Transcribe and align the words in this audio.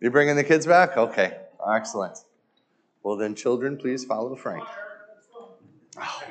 You 0.00 0.10
bringing 0.10 0.36
the 0.36 0.44
kids 0.44 0.66
back? 0.66 0.96
Okay, 0.96 1.38
excellent. 1.72 2.18
Well, 3.02 3.16
then, 3.16 3.34
children, 3.34 3.78
please 3.78 4.04
follow 4.04 4.36
Frank. 4.36 4.64
Oh, 5.98 6.22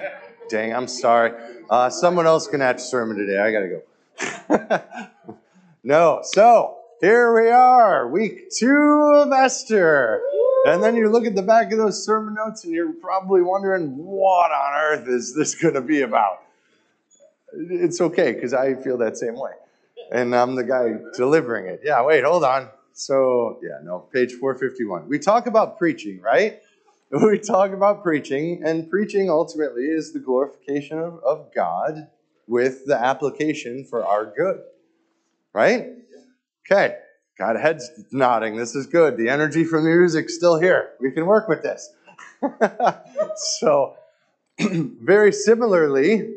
dang, 0.49 0.75
I'm 0.75 0.87
sorry. 0.87 1.31
Uh, 1.69 1.89
someone 1.89 2.27
else 2.27 2.47
can 2.47 2.59
have 2.59 2.79
sermon 2.79 3.17
today. 3.17 3.39
I 3.39 3.51
gotta 3.51 4.77
go. 4.77 5.39
no, 5.83 6.19
so 6.23 6.77
here 7.01 7.33
we 7.33 7.49
are, 7.49 8.07
week 8.07 8.51
two 8.55 9.11
of 9.15 9.31
Esther. 9.31 10.21
And 10.67 10.83
then 10.83 10.95
you 10.95 11.09
look 11.09 11.25
at 11.25 11.33
the 11.33 11.41
back 11.41 11.71
of 11.71 11.79
those 11.79 12.05
sermon 12.05 12.35
notes 12.35 12.65
and 12.65 12.73
you're 12.73 12.93
probably 12.93 13.41
wondering, 13.41 13.97
what 13.97 14.51
on 14.51 14.73
earth 14.75 15.07
is 15.07 15.33
this 15.35 15.55
going 15.55 15.73
to 15.73 15.81
be 15.81 16.01
about? 16.01 16.43
It's 17.53 17.99
okay 17.99 18.33
because 18.33 18.53
I 18.53 18.75
feel 18.75 18.97
that 18.99 19.17
same 19.17 19.39
way. 19.39 19.51
And 20.11 20.35
I'm 20.35 20.55
the 20.55 20.63
guy 20.63 20.93
delivering 21.15 21.65
it. 21.65 21.81
Yeah, 21.83 22.03
wait, 22.03 22.23
hold 22.23 22.43
on. 22.43 22.69
So, 22.97 23.59
yeah, 23.61 23.79
no, 23.83 23.99
page 23.99 24.35
451. 24.35 25.09
We 25.09 25.19
talk 25.19 25.47
about 25.47 25.77
preaching, 25.77 26.21
right? 26.21 26.59
We 27.11 27.37
talk 27.37 27.71
about 27.71 28.03
preaching, 28.03 28.63
and 28.65 28.89
preaching 28.89 29.29
ultimately 29.29 29.83
is 29.83 30.11
the 30.11 30.19
glorification 30.19 30.97
of, 30.97 31.19
of 31.23 31.53
God 31.53 32.07
with 32.47 32.85
the 32.87 32.95
application 32.95 33.85
for 33.85 34.03
our 34.03 34.33
good, 34.35 34.61
right? 35.53 35.85
Okay, 36.65 36.95
got 37.37 37.57
heads 37.57 37.89
nodding. 38.11 38.57
This 38.57 38.75
is 38.75 38.87
good. 38.87 39.17
The 39.17 39.29
energy 39.29 39.63
from 39.63 39.85
the 39.85 39.91
music's 39.91 40.35
still 40.35 40.59
here. 40.59 40.93
We 40.99 41.11
can 41.11 41.25
work 41.25 41.47
with 41.47 41.61
this. 41.61 41.93
so, 43.59 43.95
very 44.59 45.31
similarly, 45.31 46.33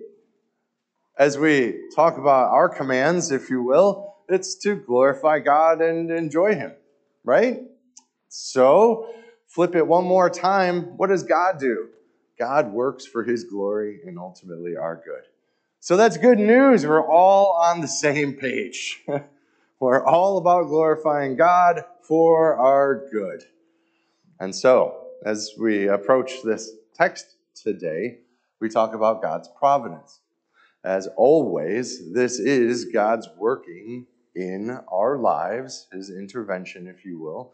as 1.19 1.39
we 1.39 1.81
talk 1.97 2.19
about 2.19 2.51
our 2.51 2.69
commands, 2.69 3.33
if 3.33 3.49
you 3.49 3.63
will, 3.63 4.15
it's 4.29 4.55
to 4.57 4.77
glorify 4.77 5.39
God 5.39 5.81
and 5.81 6.11
enjoy 6.11 6.55
Him, 6.55 6.73
right? 7.25 7.63
So, 8.29 9.15
flip 9.47 9.75
it 9.75 9.87
one 9.87 10.05
more 10.05 10.29
time. 10.29 10.97
What 10.97 11.09
does 11.09 11.23
God 11.23 11.59
do? 11.59 11.89
God 12.39 12.73
works 12.73 13.07
for 13.07 13.25
His 13.25 13.45
glory 13.45 14.01
and 14.05 14.19
ultimately 14.19 14.77
our 14.77 14.97
good. 14.97 15.25
So, 15.81 15.97
that's 15.97 16.17
good 16.17 16.39
news. 16.39 16.87
We're 16.87 17.07
all 17.07 17.53
on 17.53 17.81
the 17.81 17.89
same 17.89 18.35
page. 18.35 19.03
We're 19.81 20.05
all 20.05 20.39
about 20.39 20.67
glorifying 20.67 21.37
God 21.37 21.85
for 22.03 22.57
our 22.57 23.09
good. 23.13 23.45
And 24.41 24.55
so, 24.55 25.07
as 25.25 25.53
we 25.59 25.89
approach 25.89 26.43
this 26.43 26.73
text 26.95 27.37
today, 27.55 28.19
we 28.61 28.69
talk 28.69 28.95
about 28.95 29.23
God's 29.23 29.49
providence. 29.57 30.21
As 30.85 31.09
always, 31.17 32.13
this 32.13 32.39
is 32.39 32.87
God's 32.87 33.29
working 33.37 34.07
in 34.39 34.79
our 34.91 35.19
lives, 35.19 35.89
his 35.93 36.11
intervention, 36.11 36.87
if 36.87 37.05
you 37.05 37.19
will. 37.19 37.53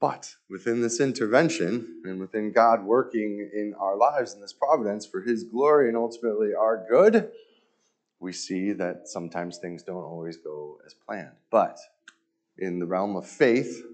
But 0.00 0.34
within 0.48 0.80
this 0.80 0.98
intervention 0.98 2.00
and 2.04 2.18
within 2.18 2.52
God 2.52 2.82
working 2.84 3.50
in 3.52 3.74
our 3.78 3.98
lives 3.98 4.32
in 4.32 4.40
this 4.40 4.54
providence 4.54 5.04
for 5.04 5.20
his 5.20 5.44
glory 5.44 5.88
and 5.88 5.96
ultimately 5.96 6.54
our 6.54 6.86
good, 6.88 7.30
we 8.18 8.32
see 8.32 8.72
that 8.72 9.08
sometimes 9.08 9.58
things 9.58 9.82
don't 9.82 10.02
always 10.02 10.38
go 10.38 10.78
as 10.86 10.94
planned. 10.94 11.36
But 11.50 11.78
in 12.56 12.78
the 12.78 12.86
realm 12.86 13.14
of 13.14 13.26
faith, 13.26 13.84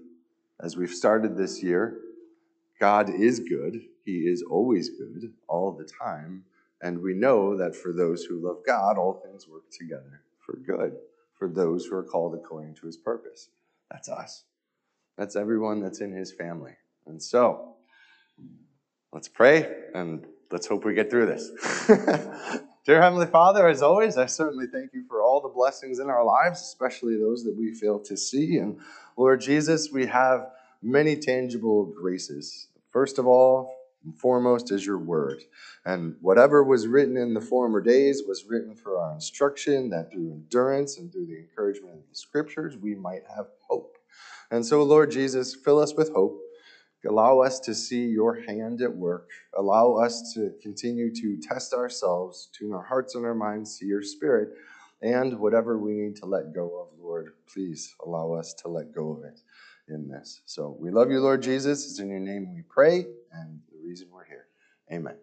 as 0.61 0.77
we've 0.77 0.89
started 0.89 1.35
this 1.35 1.61
year, 1.61 1.99
God 2.79 3.09
is 3.09 3.39
good. 3.41 3.81
He 4.05 4.19
is 4.19 4.43
always 4.49 4.89
good 4.89 5.33
all 5.49 5.73
the 5.73 5.83
time. 5.85 6.45
And 6.81 7.01
we 7.01 7.13
know 7.13 7.57
that 7.57 7.75
for 7.75 7.91
those 7.91 8.23
who 8.23 8.39
love 8.39 8.59
God, 8.65 8.97
all 8.97 9.21
things 9.25 9.45
work 9.47 9.69
together 9.71 10.21
for 10.39 10.55
good, 10.55 10.95
for 11.37 11.47
those 11.47 11.85
who 11.85 11.95
are 11.95 12.03
called 12.03 12.35
according 12.35 12.75
to 12.75 12.85
his 12.85 12.97
purpose. 12.97 13.49
That's 13.91 14.09
us. 14.09 14.43
That's 15.17 15.35
everyone 15.35 15.81
that's 15.81 16.01
in 16.01 16.11
his 16.11 16.31
family. 16.31 16.73
And 17.05 17.21
so, 17.21 17.75
let's 19.13 19.27
pray 19.27 19.67
and 19.93 20.25
let's 20.51 20.67
hope 20.67 20.85
we 20.85 20.93
get 20.93 21.09
through 21.09 21.27
this. 21.27 21.49
Dear 22.85 23.01
Heavenly 23.01 23.25
Father, 23.25 23.67
as 23.67 23.81
always, 23.81 24.17
I 24.17 24.27
certainly 24.27 24.65
thank 24.71 24.93
you 24.93 25.03
for 25.09 25.21
all 25.21 25.41
the 25.41 25.49
blessings 25.49 25.99
in 25.99 26.09
our 26.09 26.23
lives, 26.23 26.61
especially 26.61 27.17
those 27.17 27.43
that 27.43 27.55
we 27.57 27.73
fail 27.73 27.99
to 27.99 28.15
see. 28.15 28.57
And 28.57 28.79
Lord 29.17 29.41
Jesus, 29.41 29.91
we 29.91 30.05
have 30.05 30.47
many 30.81 31.15
tangible 31.17 31.85
graces. 31.85 32.67
First 32.91 33.19
of 33.19 33.27
all, 33.27 33.76
and 34.07 34.19
foremost 34.19 34.71
is 34.71 34.85
your 34.85 34.97
word. 34.97 35.43
And 35.85 36.15
whatever 36.21 36.63
was 36.63 36.87
written 36.87 37.17
in 37.17 37.35
the 37.35 37.41
former 37.41 37.81
days 37.81 38.23
was 38.27 38.45
written 38.49 38.73
for 38.73 38.97
our 38.97 39.13
instruction, 39.13 39.89
that 39.91 40.11
through 40.11 40.31
endurance 40.31 40.97
and 40.97 41.11
through 41.11 41.27
the 41.27 41.37
encouragement 41.37 41.93
of 41.95 42.09
the 42.09 42.15
scriptures, 42.15 42.75
we 42.75 42.95
might 42.95 43.23
have 43.35 43.47
hope. 43.67 43.97
And 44.49 44.65
so, 44.65 44.81
Lord 44.81 45.11
Jesus, 45.11 45.53
fill 45.53 45.79
us 45.79 45.93
with 45.93 46.11
hope 46.13 46.39
Allow 47.07 47.39
us 47.39 47.59
to 47.61 47.75
see 47.75 48.05
your 48.05 48.41
hand 48.41 48.81
at 48.81 48.95
work. 48.95 49.29
Allow 49.57 49.93
us 49.93 50.33
to 50.33 50.51
continue 50.61 51.13
to 51.15 51.37
test 51.37 51.73
ourselves, 51.73 52.49
tune 52.57 52.73
our 52.73 52.83
hearts 52.83 53.15
and 53.15 53.25
our 53.25 53.35
minds 53.35 53.77
to 53.79 53.85
your 53.85 54.01
spirit, 54.01 54.49
and 55.01 55.39
whatever 55.39 55.77
we 55.77 55.93
need 55.93 56.15
to 56.17 56.25
let 56.25 56.53
go 56.53 56.81
of, 56.81 56.99
Lord, 56.99 57.33
please 57.51 57.95
allow 58.05 58.33
us 58.33 58.53
to 58.55 58.67
let 58.67 58.91
go 58.91 59.11
of 59.11 59.23
it 59.23 59.39
in 59.87 60.07
this. 60.07 60.41
So 60.45 60.75
we 60.79 60.91
love 60.91 61.11
you, 61.11 61.21
Lord 61.21 61.43
Jesus. 61.43 61.85
It's 61.85 61.99
in 61.99 62.09
your 62.09 62.19
name 62.19 62.53
we 62.53 62.63
pray, 62.63 63.05
and 63.31 63.59
reason 63.87 64.07
we're 64.11 64.25
here. 64.25 64.45
Amen. 64.91 65.15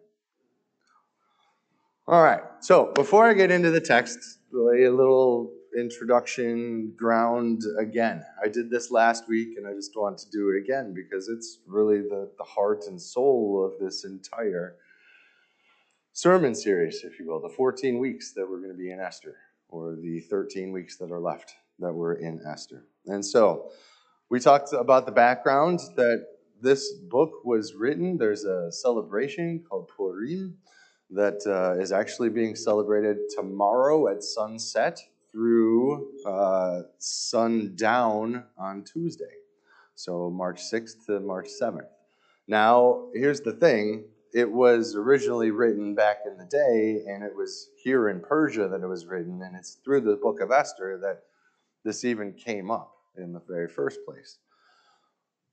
All 2.06 2.22
right. 2.22 2.42
So 2.60 2.92
before 2.94 3.28
I 3.28 3.34
get 3.34 3.50
into 3.50 3.70
the 3.70 3.80
text, 3.80 4.18
lay 4.52 4.84
a 4.84 4.90
little 4.90 5.52
introduction 5.78 6.94
ground 6.96 7.62
again. 7.78 8.22
I 8.42 8.48
did 8.48 8.70
this 8.70 8.90
last 8.90 9.28
week 9.28 9.56
and 9.56 9.66
I 9.66 9.72
just 9.72 9.92
want 9.96 10.18
to 10.18 10.30
do 10.30 10.50
it 10.50 10.62
again 10.62 10.94
because 10.94 11.28
it's 11.28 11.58
really 11.66 11.98
the, 11.98 12.30
the 12.38 12.44
heart 12.44 12.84
and 12.86 13.00
soul 13.00 13.64
of 13.64 13.78
this 13.84 14.04
entire 14.04 14.76
sermon 16.12 16.54
series, 16.54 17.02
if 17.04 17.18
you 17.18 17.26
will, 17.26 17.40
the 17.40 17.54
14 17.54 17.98
weeks 17.98 18.32
that 18.34 18.48
we're 18.48 18.60
going 18.60 18.70
to 18.70 18.78
be 18.78 18.92
in 18.92 19.00
Esther, 19.00 19.36
or 19.68 19.96
the 19.96 20.20
13 20.30 20.72
weeks 20.72 20.96
that 20.98 21.10
are 21.10 21.20
left 21.20 21.54
that 21.80 21.92
we're 21.92 22.14
in 22.14 22.40
Esther. 22.46 22.84
And 23.06 23.24
so 23.24 23.72
we 24.30 24.38
talked 24.38 24.72
about 24.72 25.06
the 25.06 25.12
background 25.12 25.80
that 25.96 26.24
this 26.64 26.92
book 26.92 27.44
was 27.44 27.74
written. 27.74 28.16
There's 28.16 28.44
a 28.44 28.72
celebration 28.72 29.62
called 29.68 29.90
Purim 29.94 30.56
that 31.10 31.46
uh, 31.46 31.80
is 31.80 31.92
actually 31.92 32.30
being 32.30 32.56
celebrated 32.56 33.18
tomorrow 33.36 34.08
at 34.08 34.22
sunset 34.24 34.98
through 35.30 36.08
uh, 36.26 36.82
sundown 36.98 38.44
on 38.56 38.82
Tuesday. 38.82 39.36
So 39.94 40.30
March 40.30 40.62
6th 40.62 41.04
to 41.06 41.20
March 41.20 41.48
7th. 41.60 41.86
Now, 42.48 43.08
here's 43.14 43.42
the 43.42 43.52
thing 43.52 44.04
it 44.32 44.50
was 44.50 44.96
originally 44.96 45.50
written 45.50 45.94
back 45.94 46.20
in 46.26 46.36
the 46.36 46.46
day, 46.46 47.04
and 47.06 47.22
it 47.22 47.36
was 47.36 47.70
here 47.76 48.08
in 48.08 48.20
Persia 48.20 48.66
that 48.68 48.82
it 48.82 48.88
was 48.88 49.06
written, 49.06 49.42
and 49.42 49.54
it's 49.54 49.78
through 49.84 50.00
the 50.00 50.16
book 50.16 50.40
of 50.40 50.50
Esther 50.50 50.98
that 51.02 51.22
this 51.84 52.04
even 52.04 52.32
came 52.32 52.70
up 52.70 52.92
in 53.16 53.32
the 53.32 53.42
very 53.46 53.68
first 53.68 54.00
place. 54.04 54.38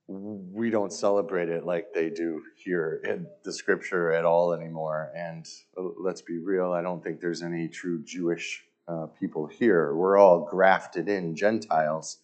We 0.08 0.70
don't 0.70 0.92
celebrate 0.92 1.48
it 1.48 1.64
like 1.64 1.92
they 1.94 2.10
do 2.10 2.42
here 2.56 3.00
in 3.04 3.26
the 3.44 3.52
scripture 3.52 4.12
at 4.12 4.24
all 4.24 4.52
anymore. 4.52 5.10
And 5.14 5.46
uh, 5.78 5.82
let's 5.98 6.22
be 6.22 6.38
real, 6.38 6.72
I 6.72 6.82
don't 6.82 7.02
think 7.02 7.20
there's 7.20 7.42
any 7.42 7.68
true 7.68 8.02
Jewish 8.04 8.64
uh, 8.88 9.06
people 9.18 9.46
here. 9.46 9.94
We're 9.94 10.18
all 10.18 10.44
grafted 10.44 11.08
in 11.08 11.36
Gentiles 11.36 12.18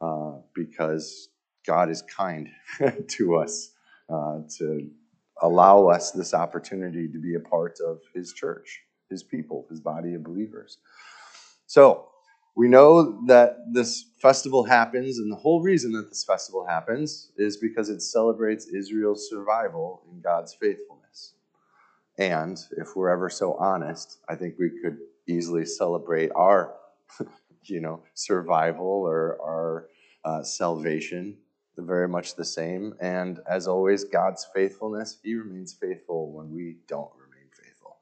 uh, 0.00 0.32
because 0.54 1.28
God 1.66 1.90
is 1.90 2.02
kind 2.02 2.48
to 3.08 3.36
us 3.36 3.72
uh, 4.08 4.40
to 4.58 4.90
allow 5.42 5.86
us 5.88 6.10
this 6.10 6.34
opportunity 6.34 7.08
to 7.08 7.18
be 7.18 7.34
a 7.34 7.40
part 7.40 7.78
of 7.86 8.00
His 8.14 8.32
church, 8.32 8.80
His 9.08 9.22
people, 9.22 9.66
His 9.70 9.80
body 9.80 10.14
of 10.14 10.24
believers. 10.24 10.78
So, 11.66 12.09
we 12.56 12.68
know 12.68 13.24
that 13.26 13.58
this 13.72 14.06
festival 14.20 14.64
happens, 14.64 15.18
and 15.18 15.30
the 15.30 15.36
whole 15.36 15.62
reason 15.62 15.92
that 15.92 16.08
this 16.08 16.24
festival 16.24 16.66
happens 16.66 17.32
is 17.36 17.56
because 17.56 17.88
it 17.88 18.02
celebrates 18.02 18.66
Israel's 18.66 19.28
survival 19.30 20.02
in 20.10 20.20
God's 20.20 20.54
faithfulness. 20.54 21.34
And 22.18 22.58
if 22.76 22.96
we're 22.96 23.08
ever 23.08 23.30
so 23.30 23.54
honest, 23.54 24.18
I 24.28 24.34
think 24.34 24.56
we 24.58 24.70
could 24.82 24.98
easily 25.26 25.64
celebrate 25.64 26.30
our, 26.34 26.74
you 27.64 27.80
know, 27.80 28.02
survival 28.14 28.86
or 28.86 29.38
our 29.40 29.88
uh, 30.24 30.42
salvation. 30.42 31.38
Very 31.78 32.08
much 32.08 32.36
the 32.36 32.44
same. 32.44 32.94
And 33.00 33.40
as 33.48 33.66
always, 33.66 34.04
God's 34.04 34.46
faithfulness, 34.54 35.18
He 35.22 35.34
remains 35.34 35.72
faithful 35.72 36.30
when 36.30 36.52
we 36.52 36.76
don't 36.86 37.10
remain 37.14 37.48
faithful. 37.50 37.96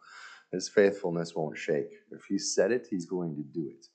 His 0.50 0.68
faithfulness 0.68 1.36
won't 1.36 1.56
shake. 1.56 1.90
If 2.10 2.24
He 2.24 2.38
said 2.38 2.72
it, 2.72 2.88
He's 2.90 3.06
going 3.06 3.36
to 3.36 3.42
do 3.42 3.68
it. 3.68 3.86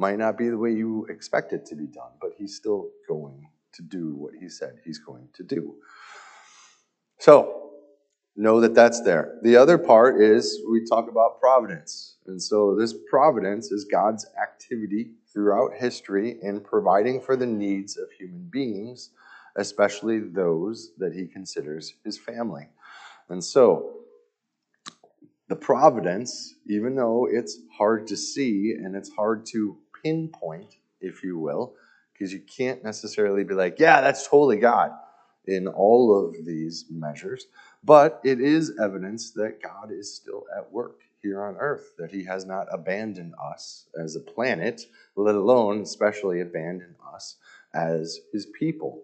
Might 0.00 0.18
not 0.18 0.38
be 0.38 0.48
the 0.48 0.56
way 0.56 0.72
you 0.72 1.04
expect 1.10 1.52
it 1.52 1.66
to 1.66 1.76
be 1.76 1.86
done, 1.86 2.12
but 2.22 2.30
He's 2.38 2.56
still 2.56 2.88
going 3.06 3.46
to 3.74 3.82
do 3.82 4.14
what 4.14 4.32
He 4.34 4.48
said 4.48 4.78
He's 4.82 4.98
going 4.98 5.28
to 5.34 5.42
do. 5.42 5.74
So, 7.18 7.72
know 8.34 8.62
that 8.62 8.74
that's 8.74 9.02
there. 9.02 9.38
The 9.42 9.58
other 9.58 9.76
part 9.76 10.22
is 10.22 10.62
we 10.70 10.86
talk 10.86 11.10
about 11.10 11.38
providence. 11.38 12.16
And 12.26 12.42
so 12.42 12.74
this 12.74 12.94
providence 13.10 13.70
is 13.70 13.84
God's 13.84 14.24
activity 14.42 15.10
throughout 15.30 15.72
history 15.76 16.38
in 16.40 16.60
providing 16.60 17.20
for 17.20 17.36
the 17.36 17.44
needs 17.44 17.98
of 17.98 18.10
human 18.18 18.48
beings, 18.50 19.10
especially 19.56 20.20
those 20.20 20.92
that 20.96 21.12
he 21.12 21.26
considers 21.26 21.92
his 22.06 22.16
family. 22.16 22.68
And 23.28 23.44
so 23.44 23.96
the 25.50 25.56
providence, 25.56 26.54
even 26.66 26.94
though 26.94 27.28
it's 27.30 27.58
hard 27.76 28.06
to 28.06 28.16
see 28.16 28.72
and 28.82 28.96
it's 28.96 29.10
hard 29.10 29.44
to 29.46 29.76
pinpoint, 30.02 30.76
if 31.00 31.22
you 31.22 31.38
will, 31.38 31.74
because 32.12 32.32
you 32.32 32.40
can't 32.40 32.84
necessarily 32.84 33.44
be 33.44 33.54
like, 33.54 33.78
yeah, 33.78 34.00
that's 34.00 34.26
totally 34.26 34.58
God 34.58 34.90
in 35.46 35.66
all 35.68 36.26
of 36.26 36.44
these 36.44 36.86
measures. 36.90 37.46
But 37.82 38.20
it 38.24 38.40
is 38.40 38.78
evidence 38.80 39.32
that 39.32 39.62
God 39.62 39.90
is 39.90 40.14
still 40.14 40.44
at 40.56 40.70
work 40.70 41.00
here 41.22 41.42
on 41.42 41.56
earth, 41.56 41.92
that 41.98 42.12
He 42.12 42.24
has 42.24 42.44
not 42.44 42.66
abandoned 42.72 43.34
us 43.42 43.86
as 44.02 44.16
a 44.16 44.20
planet, 44.20 44.82
let 45.16 45.34
alone 45.34 45.82
especially 45.82 46.40
abandoned 46.40 46.96
us 47.14 47.36
as 47.74 48.20
His 48.32 48.46
people. 48.46 49.02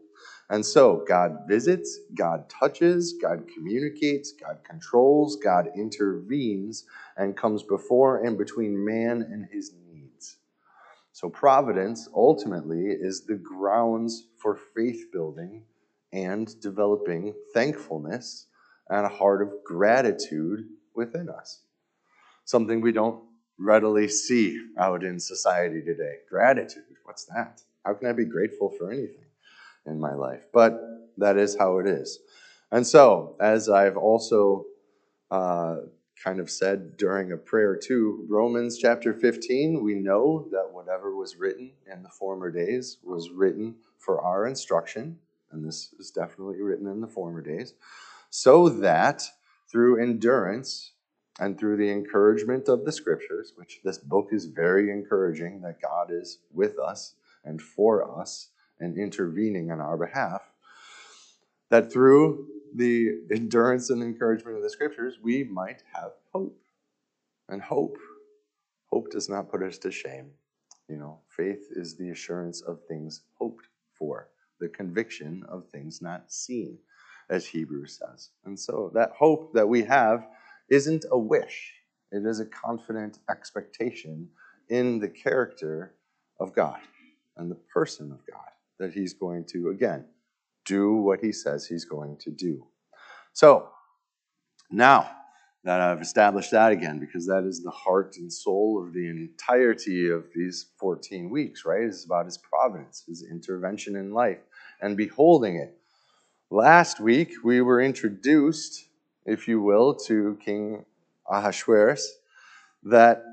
And 0.49 0.65
so 0.65 1.05
God 1.09 1.41
visits, 1.49 1.99
God 2.15 2.49
touches, 2.49 3.15
God 3.21 3.45
communicates, 3.53 4.33
God 4.33 4.59
controls, 4.63 5.37
God 5.37 5.69
intervenes, 5.77 6.85
and 7.17 7.37
comes 7.37 7.63
before 7.65 8.25
and 8.25 8.39
between 8.39 8.85
man 8.85 9.23
and 9.23 9.47
his. 9.51 9.73
So 11.17 11.31
providence 11.31 12.11
ultimately 12.15 12.89
is 12.89 13.25
the 13.25 13.37
grounds 13.37 14.27
for 14.37 14.55
faith 14.55 15.11
building 15.15 15.65
and 16.13 16.47
developing 16.61 17.33
thankfulness 17.55 18.49
and 18.91 19.07
a 19.07 19.09
heart 19.09 19.41
of 19.41 19.49
gratitude 19.65 20.67
within 20.95 21.31
us. 21.31 21.63
Something 22.45 22.83
we 22.83 22.93
don't 22.93 23.25
readily 23.59 24.09
see 24.09 24.61
out 24.79 25.03
in 25.03 25.19
society 25.19 25.81
today. 25.81 26.17
Gratitude, 26.29 26.85
what's 27.05 27.25
that? 27.35 27.63
How 27.87 27.95
can 27.95 28.09
I 28.09 28.13
be 28.13 28.27
grateful 28.27 28.75
for 28.77 28.93
anything 28.93 29.25
in 29.87 29.99
my 29.99 30.13
life? 30.13 30.43
But 30.53 30.79
that 31.17 31.39
is 31.39 31.57
how 31.57 31.79
it 31.79 31.87
is. 31.87 32.19
And 32.71 32.87
so, 32.87 33.37
as 33.41 33.71
I've 33.71 33.97
also 33.97 34.67
uh, 35.31 35.77
kind 36.23 36.41
of 36.41 36.51
said 36.51 36.97
during 36.97 37.33
a 37.33 37.37
prayer 37.37 37.77
too, 37.77 38.25
Romans 38.29 38.79
chapter 38.79 39.13
15, 39.13 39.83
we 39.83 39.95
know 39.95 40.49
that 40.51 40.71
whatever 40.73 41.15
was 41.15 41.37
written 41.37 41.73
in 41.93 42.03
the 42.03 42.09
former 42.09 42.51
days 42.51 42.99
was 43.03 43.31
written 43.31 43.77
for 43.99 44.21
our 44.23 44.47
instruction, 44.47 45.19
and 45.51 45.67
this 45.67 45.95
is 45.99 46.11
definitely 46.11 46.61
written 46.61 46.87
in 46.87 47.01
the 47.01 47.07
former 47.07 47.41
days, 47.41 47.75
so 48.31 48.69
that 48.69 49.23
through 49.71 50.03
endurance 50.03 50.93
and 51.39 51.59
through 51.59 51.77
the 51.77 51.91
encouragement 51.91 52.69
of 52.69 52.85
the 52.85 52.93
scriptures, 52.93 53.53
which 53.57 53.81
this 53.85 53.99
book 53.99 54.29
is 54.33 54.47
very 54.47 54.91
encouraging 54.91 55.61
that 55.61 55.83
God 55.83 56.11
is 56.11 56.39
with 56.53 56.79
us 56.79 57.15
and 57.45 57.61
for 57.61 58.19
us 58.21 58.49
and 58.81 58.97
intervening 58.97 59.71
on 59.71 59.81
our 59.81 59.97
behalf, 59.97 60.43
that 61.69 61.93
through 61.93 62.47
the 62.77 63.21
endurance 63.31 63.91
and 63.91 64.03
encouragement 64.03 64.57
of 64.57 64.63
the 64.63 64.71
scriptures, 64.71 65.19
we 65.23 65.45
might 65.45 65.83
have 65.95 66.13
hope. 66.33 66.59
And 67.49 67.63
hope, 67.63 67.97
hope 68.91 69.11
does 69.11 69.29
not 69.29 69.51
put 69.51 69.63
us 69.63 69.79
to 69.79 69.91
shame. 69.91 70.31
You 70.89 70.97
know, 70.97 71.21
faith 71.29 71.69
is 71.71 71.97
the 71.97 72.11
assurance 72.11 72.61
of 72.63 72.81
things 72.89 73.23
hoped 73.39 73.69
for, 73.99 74.29
the 74.61 74.69
conviction 74.69 75.45
of 75.49 75.69
things 75.69 76.03
not 76.03 76.33
seen, 76.33 76.79
as 77.31 77.47
Hebrews 77.47 77.99
says. 77.99 78.31
And 78.45 78.59
so 78.59 78.91
that 78.95 79.13
hope 79.17 79.53
that 79.55 79.69
we 79.69 79.83
have 79.85 80.27
isn't 80.69 81.05
a 81.11 81.19
wish, 81.19 81.73
it 82.13 82.25
is 82.25 82.41
a 82.41 82.47
confident 82.47 83.19
expectation 83.31 84.29
in 84.69 84.99
the 84.99 85.09
character 85.09 85.95
of 86.41 86.55
God 86.55 86.81
and 87.37 87.51
the 87.51 87.57
person 87.73 88.11
of 88.11 88.19
God 88.31 88.51
that 88.79 88.93
He's 88.93 89.15
going 89.15 89.45
to, 89.47 89.71
again, 89.71 90.05
do 90.67 90.95
what 90.95 91.21
He 91.21 91.33
says 91.33 91.67
He's 91.67 91.85
going 91.85 92.17
to 92.19 92.31
do. 92.31 92.67
So, 93.33 93.69
now 94.71 95.11
that 95.65 95.81
I've 95.81 96.03
established 96.03 96.51
that 96.53 96.73
again, 96.73 96.99
because 96.99 97.27
that 97.27 97.45
is 97.45 97.63
the 97.63 97.71
heart 97.71 98.17
and 98.19 98.33
soul 98.33 98.85
of 98.85 98.93
the 98.93 99.09
entirety 99.09 100.11
of 100.11 100.25
these 100.35 100.67
14 100.79 101.31
weeks, 101.31 101.65
right? 101.65 101.83
It's 101.83 102.05
about 102.05 102.27
His 102.27 102.39
providence, 102.39 103.05
His 103.07 103.25
intervention 103.29 103.97
in 103.97 104.13
life, 104.13 104.41
and 104.81 104.97
beholding 104.97 105.57
it. 105.57 105.77
Last 106.51 107.01
week, 107.01 107.33
we 107.43 107.61
were 107.61 107.81
introduced 107.81 108.87
if 109.27 109.49
you 109.49 109.61
will, 109.61 109.95
to 109.95 110.39
King 110.43 110.85
Ahasuerus, 111.29 112.19
that 112.85 113.25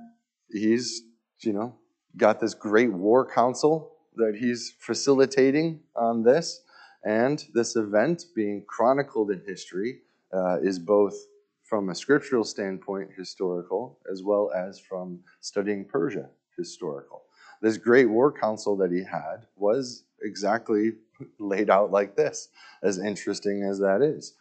he's, 0.50 1.03
you 1.41 1.53
know, 1.53 1.75
got 2.18 2.39
this 2.39 2.53
great 2.53 2.91
war 2.91 3.25
council 3.25 3.91
that 4.15 4.36
he's 4.36 4.74
facilitating 4.79 5.79
on 5.95 6.24
this. 6.24 6.62
And 7.03 7.44
this 7.53 7.75
event 7.75 8.25
being 8.35 8.63
chronicled 8.67 9.31
in 9.31 9.41
history 9.45 10.00
uh, 10.33 10.59
is 10.61 10.79
both 10.79 11.15
from 11.63 11.89
a 11.89 11.95
scriptural 11.95 12.44
standpoint 12.44 13.09
historical 13.17 14.00
as 14.11 14.23
well 14.23 14.51
as 14.55 14.79
from 14.79 15.19
studying 15.41 15.85
Persia 15.85 16.29
historical. 16.57 17.23
This 17.61 17.77
great 17.77 18.05
war 18.05 18.31
council 18.31 18.75
that 18.77 18.91
he 18.91 19.03
had 19.03 19.47
was 19.55 20.03
exactly 20.21 20.94
laid 21.39 21.69
out 21.69 21.91
like 21.91 22.15
this, 22.15 22.50
as 22.83 23.00
interesting 23.00 23.63
as 23.63 23.79
that 23.79 24.01
is. 24.01 24.33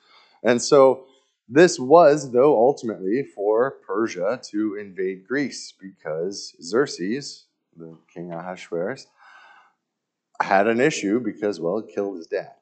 And 0.43 0.61
so 0.61 1.07
this 1.49 1.79
was, 1.79 2.33
though, 2.33 2.57
ultimately 2.57 3.23
for 3.35 3.73
Persia 3.87 4.41
to 4.51 4.77
invade 4.77 5.27
Greece 5.27 5.73
because 5.79 6.55
Xerxes, 6.63 7.47
the 7.77 7.97
king 8.13 8.33
Ahasuerus, 8.33 9.07
had 10.45 10.67
an 10.67 10.81
issue 10.81 11.21
because, 11.21 11.61
well, 11.61 11.79
it 11.79 11.89
killed 11.95 12.17
his 12.17 12.27
dad. 12.27 12.53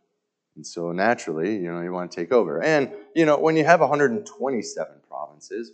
And 0.57 0.67
so 0.67 0.93
naturally, 0.93 1.55
you 1.55 1.73
know, 1.73 1.81
you 1.81 1.93
want 1.93 2.11
to 2.11 2.17
take 2.17 2.33
over. 2.33 2.63
And, 2.63 2.91
you 3.15 3.25
know, 3.25 3.39
when 3.39 3.57
you 3.57 3.65
have 3.65 3.81
127 3.81 4.95
provinces, 5.09 5.73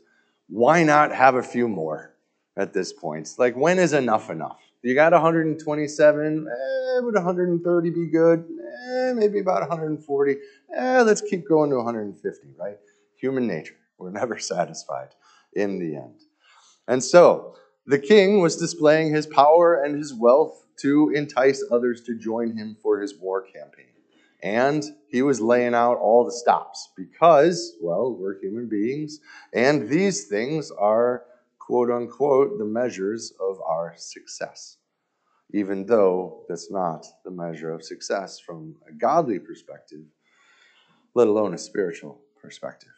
why 0.49 0.83
not 0.83 1.13
have 1.13 1.35
a 1.35 1.43
few 1.43 1.69
more 1.69 2.15
at 2.57 2.73
this 2.73 2.93
point? 2.93 3.33
Like, 3.39 3.57
when 3.57 3.79
is 3.79 3.93
enough 3.93 4.31
enough? 4.31 4.61
You 4.83 4.95
got 4.95 5.13
127, 5.13 6.47
eh, 6.47 7.01
would 7.01 7.15
130 7.15 7.91
be 7.91 8.07
good? 8.07 8.45
Eh, 8.89 9.13
maybe 9.15 9.41
about 9.41 9.61
140. 9.63 10.37
Eh, 10.77 11.03
let's 11.03 11.21
keep 11.23 11.49
going 11.49 11.71
to 11.71 11.77
150, 11.77 12.49
right? 12.57 12.79
human 13.17 13.47
nature. 13.47 13.77
We're 13.99 14.11
never 14.23 14.39
satisfied 14.39 15.09
in 15.55 15.79
the 15.79 15.97
end. 15.97 16.21
And 16.89 17.03
so, 17.03 17.57
the 17.87 17.99
king 17.99 18.41
was 18.41 18.57
displaying 18.57 19.15
his 19.15 19.27
power 19.27 19.83
and 19.83 19.97
his 19.97 20.13
wealth 20.13 20.66
to 20.79 21.11
entice 21.11 21.65
others 21.71 22.03
to 22.03 22.15
join 22.15 22.57
him 22.57 22.77
for 22.83 23.01
his 23.01 23.19
war 23.19 23.43
campaign. 23.43 23.87
And 24.43 24.85
he 25.09 25.23
was 25.23 25.41
laying 25.41 25.75
out 25.75 25.97
all 25.99 26.25
the 26.25 26.33
stops 26.33 26.91
because, 26.97 27.77
well, 27.81 28.13
we're 28.13 28.39
human 28.39 28.69
beings, 28.69 29.21
and 29.53 29.89
these 29.89 30.27
things 30.27 30.71
are, 30.71 31.25
quote 31.59 31.91
unquote, 31.91 32.59
the 32.59 32.65
measures 32.65 33.33
of 33.41 33.61
our 33.63 33.95
success. 33.97 34.77
Even 35.53 35.87
though 35.87 36.45
that's 36.49 36.71
not 36.71 37.07
the 37.25 37.31
measure 37.31 37.73
of 37.73 37.83
success 37.83 38.39
from 38.39 38.77
a 38.89 38.93
godly 38.93 39.39
perspective, 39.39 40.05
let 41.15 41.29
alone 41.29 41.55
a 41.55 41.59
spiritual 41.59 42.21
perspective. 42.41 42.93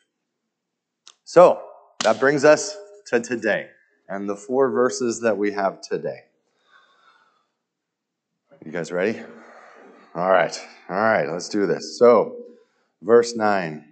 So 1.24 1.62
that 2.02 2.18
brings 2.18 2.44
us 2.44 2.76
to 3.06 3.20
today 3.20 3.68
and 4.08 4.28
the 4.28 4.36
four 4.36 4.70
verses 4.70 5.20
that 5.20 5.36
we 5.36 5.52
have 5.52 5.80
today. 5.80 6.27
You 8.68 8.74
guys 8.74 8.92
ready? 8.92 9.18
All 10.14 10.30
right. 10.30 10.54
All 10.90 10.96
right, 10.96 11.26
let's 11.26 11.48
do 11.48 11.64
this. 11.64 11.98
So, 11.98 12.36
verse 13.00 13.34
9. 13.34 13.82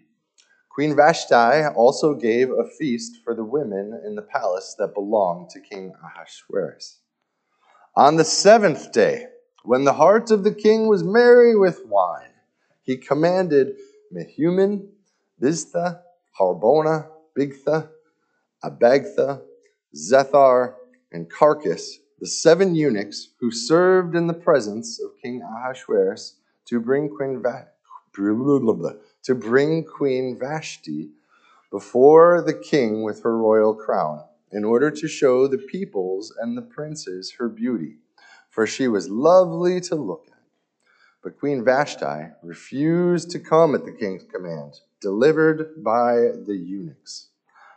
Queen 0.68 0.94
Vashti 0.94 1.64
also 1.74 2.12
gave 2.12 2.50
a 2.50 2.68
feast 2.78 3.20
for 3.24 3.34
the 3.34 3.42
women 3.42 3.98
in 4.04 4.14
the 4.14 4.20
palace 4.20 4.76
that 4.78 4.92
belonged 4.92 5.48
to 5.48 5.60
King 5.60 5.94
Ahasuerus. 6.04 6.98
On 7.96 8.16
the 8.16 8.24
seventh 8.24 8.92
day, 8.92 9.28
when 9.64 9.84
the 9.84 9.94
heart 9.94 10.30
of 10.30 10.44
the 10.44 10.52
king 10.52 10.88
was 10.88 11.02
merry 11.02 11.56
with 11.56 11.80
wine, 11.86 12.34
he 12.82 12.98
commanded 12.98 13.76
Mehuman, 14.14 14.88
Biztha, 15.40 16.00
Harbona, 16.38 17.06
Bigtha, 17.34 17.88
Abagtha, 18.62 19.40
Zethar, 19.96 20.74
and 21.12 21.30
Carkas, 21.32 21.92
the 22.18 22.26
seven 22.26 22.74
eunuchs 22.74 23.28
who 23.40 23.50
served 23.50 24.14
in 24.14 24.26
the 24.26 24.34
presence 24.34 25.00
of 25.00 25.10
King 25.22 25.42
Ahasuerus 25.42 26.36
to 26.66 26.80
bring 26.80 27.08
Queen, 27.08 27.42
Va- 27.42 27.68
to 28.14 29.34
bring 29.34 29.84
Queen 29.84 30.38
Vashti 30.38 31.10
before 31.70 32.42
the 32.42 32.54
king 32.54 33.02
with 33.02 33.22
her 33.22 33.36
royal 33.36 33.74
crown, 33.74 34.24
in 34.50 34.64
order 34.64 34.90
to 34.90 35.08
show 35.08 35.46
the 35.46 35.58
peoples 35.58 36.32
and 36.40 36.56
the 36.56 36.62
princes 36.62 37.32
her 37.32 37.48
beauty, 37.48 37.96
for 38.48 38.66
she 38.66 38.88
was 38.88 39.10
lovely 39.10 39.80
to 39.82 39.94
look 39.94 40.26
at. 40.28 40.38
But 41.22 41.38
Queen 41.38 41.64
Vashti 41.64 42.30
refused 42.42 43.30
to 43.32 43.40
come 43.40 43.74
at 43.74 43.84
the 43.84 43.92
king's 43.92 44.24
command, 44.24 44.74
delivered 45.00 45.82
by 45.84 46.14
the 46.46 46.56
eunuchs. 46.56 47.28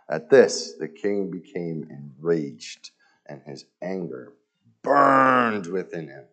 At 0.10 0.30
this, 0.30 0.76
the 0.80 0.88
king 0.88 1.30
became 1.30 1.88
enraged, 1.90 2.92
and 3.30 3.42
his 3.46 3.66
anger 3.82 4.34
burned 4.82 5.68
within 5.68 6.08
him. 6.08 6.26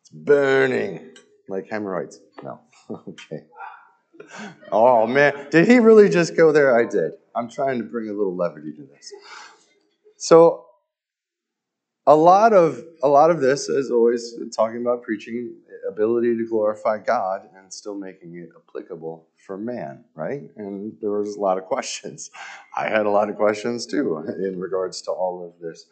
It's 0.00 0.10
burning 0.10 1.16
like 1.48 1.68
hemorrhoids. 1.68 2.20
No. 2.42 2.60
okay. 3.08 3.44
Oh, 4.70 5.06
man. 5.06 5.48
Did 5.50 5.66
he 5.66 5.78
really 5.78 6.08
just 6.08 6.36
go 6.36 6.52
there? 6.52 6.78
I 6.78 6.84
did. 6.84 7.12
I'm 7.34 7.50
trying 7.50 7.78
to 7.78 7.84
bring 7.84 8.08
a 8.08 8.12
little 8.12 8.36
levity 8.36 8.72
to 8.72 8.82
this. 8.82 9.12
So, 10.16 10.63
a 12.06 12.14
lot 12.14 12.52
of 12.52 12.84
a 13.02 13.08
lot 13.08 13.30
of 13.30 13.40
this 13.40 13.68
is 13.68 13.90
always 13.90 14.34
talking 14.54 14.80
about 14.80 15.02
preaching 15.02 15.54
ability 15.88 16.36
to 16.36 16.46
glorify 16.46 16.98
God 16.98 17.48
and 17.56 17.72
still 17.72 17.94
making 17.94 18.36
it 18.36 18.50
applicable 18.56 19.26
for 19.36 19.56
man, 19.56 20.04
right? 20.14 20.42
And 20.56 20.96
there 21.00 21.10
was 21.10 21.36
a 21.36 21.40
lot 21.40 21.58
of 21.58 21.64
questions. 21.64 22.30
I 22.76 22.88
had 22.88 23.06
a 23.06 23.10
lot 23.10 23.28
of 23.28 23.36
questions 23.36 23.86
too 23.86 24.18
in 24.38 24.58
regards 24.58 25.02
to 25.02 25.10
all 25.10 25.44
of 25.44 25.60
this. 25.60 25.86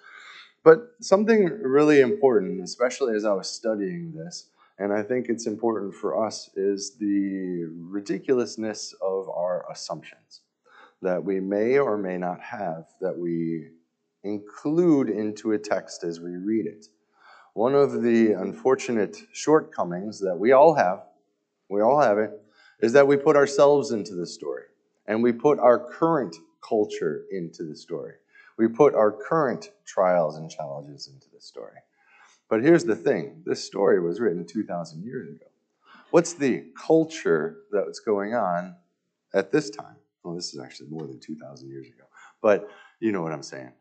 But 0.65 0.95
something 1.01 1.45
really 1.45 2.01
important, 2.01 2.63
especially 2.63 3.17
as 3.17 3.25
I 3.25 3.33
was 3.33 3.51
studying 3.51 4.13
this, 4.13 4.49
and 4.79 4.93
I 4.93 5.03
think 5.03 5.27
it's 5.29 5.47
important 5.47 5.95
for 5.95 6.25
us, 6.25 6.51
is 6.55 6.97
the 6.99 7.67
ridiculousness 7.79 8.95
of 9.03 9.29
our 9.29 9.65
assumptions 9.71 10.41
that 11.03 11.23
we 11.23 11.41
may 11.41 11.79
or 11.79 11.99
may 11.99 12.17
not 12.17 12.41
have, 12.41 12.87
that 13.01 13.17
we 13.17 13.71
include 14.25 15.09
into 15.09 15.53
a 15.53 15.59
text 15.59 16.05
as 16.05 16.21
we 16.21 16.37
read 16.37 16.67
it. 16.67 16.87
One 17.55 17.75
of 17.75 18.03
the 18.03 18.33
unfortunate 18.33 19.17
shortcomings 19.33 20.21
that 20.21 20.37
we 20.37 20.53
all 20.53 20.75
have, 20.75 21.03
we 21.69 21.83
all 21.83 22.01
have 22.01 22.19
it, 22.19 22.31
is 22.81 22.93
that 22.93 23.07
we 23.07 23.17
put 23.17 23.37
ourselves 23.37 23.93
into 23.93 24.15
the 24.15 24.27
story 24.27 24.65
and 25.07 25.23
we 25.23 25.33
put 25.33 25.59
our 25.59 25.79
current 25.79 26.37
culture 26.67 27.25
into 27.31 27.65
the 27.65 27.77
story. 27.77 28.15
We 28.57 28.69
put 28.69 28.95
our 28.95 29.11
current 29.11 29.71
trials 29.85 30.37
and 30.37 30.51
challenges 30.51 31.09
into 31.13 31.27
the 31.33 31.41
story. 31.41 31.79
But 32.49 32.63
here's 32.63 32.85
the 32.85 32.97
thing 32.97 33.43
this 33.45 33.65
story 33.65 34.01
was 34.01 34.21
written 34.21 34.47
2,000 34.47 35.03
years 35.03 35.29
ago. 35.29 35.47
What's 36.11 36.35
the 36.35 36.67
culture 36.77 37.59
that 37.71 37.87
was 37.87 38.01
going 38.01 38.35
on 38.35 38.77
at 39.35 39.51
this 39.51 39.71
time? 39.71 39.97
Well, 40.23 40.35
this 40.35 40.55
is 40.55 40.61
actually 40.61 40.91
more 40.91 41.07
than 41.07 41.19
2,000 41.19 41.69
years 41.69 41.89
ago, 41.89 42.05
but 42.41 42.69
you 43.01 43.11
know 43.11 43.23
what 43.23 43.33
I'm 43.33 43.43
saying 43.43 43.73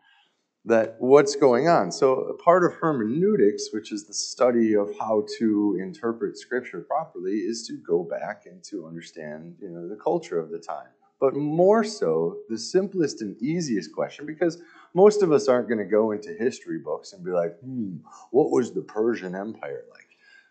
that 0.65 0.95
what's 0.99 1.35
going 1.35 1.67
on. 1.67 1.91
So, 1.91 2.13
a 2.13 2.37
part 2.37 2.63
of 2.63 2.73
hermeneutics, 2.73 3.69
which 3.73 3.91
is 3.91 4.05
the 4.05 4.13
study 4.13 4.75
of 4.75 4.91
how 4.99 5.25
to 5.39 5.79
interpret 5.81 6.37
scripture 6.37 6.81
properly, 6.81 7.33
is 7.33 7.65
to 7.67 7.77
go 7.77 8.03
back 8.03 8.43
and 8.45 8.63
to 8.65 8.85
understand, 8.85 9.55
you 9.59 9.69
know, 9.69 9.87
the 9.87 9.95
culture 9.95 10.39
of 10.39 10.51
the 10.51 10.59
time. 10.59 10.87
But 11.19 11.35
more 11.35 11.83
so, 11.83 12.37
the 12.49 12.57
simplest 12.57 13.21
and 13.21 13.39
easiest 13.41 13.93
question, 13.93 14.25
because 14.25 14.61
most 14.93 15.23
of 15.23 15.31
us 15.31 15.47
aren't 15.47 15.67
going 15.67 15.79
to 15.79 15.85
go 15.85 16.11
into 16.11 16.33
history 16.33 16.79
books 16.79 17.13
and 17.13 17.23
be 17.23 17.31
like, 17.31 17.57
hmm, 17.59 17.97
what 18.31 18.51
was 18.51 18.71
the 18.71 18.81
Persian 18.81 19.35
Empire 19.35 19.83
like? 19.91 20.07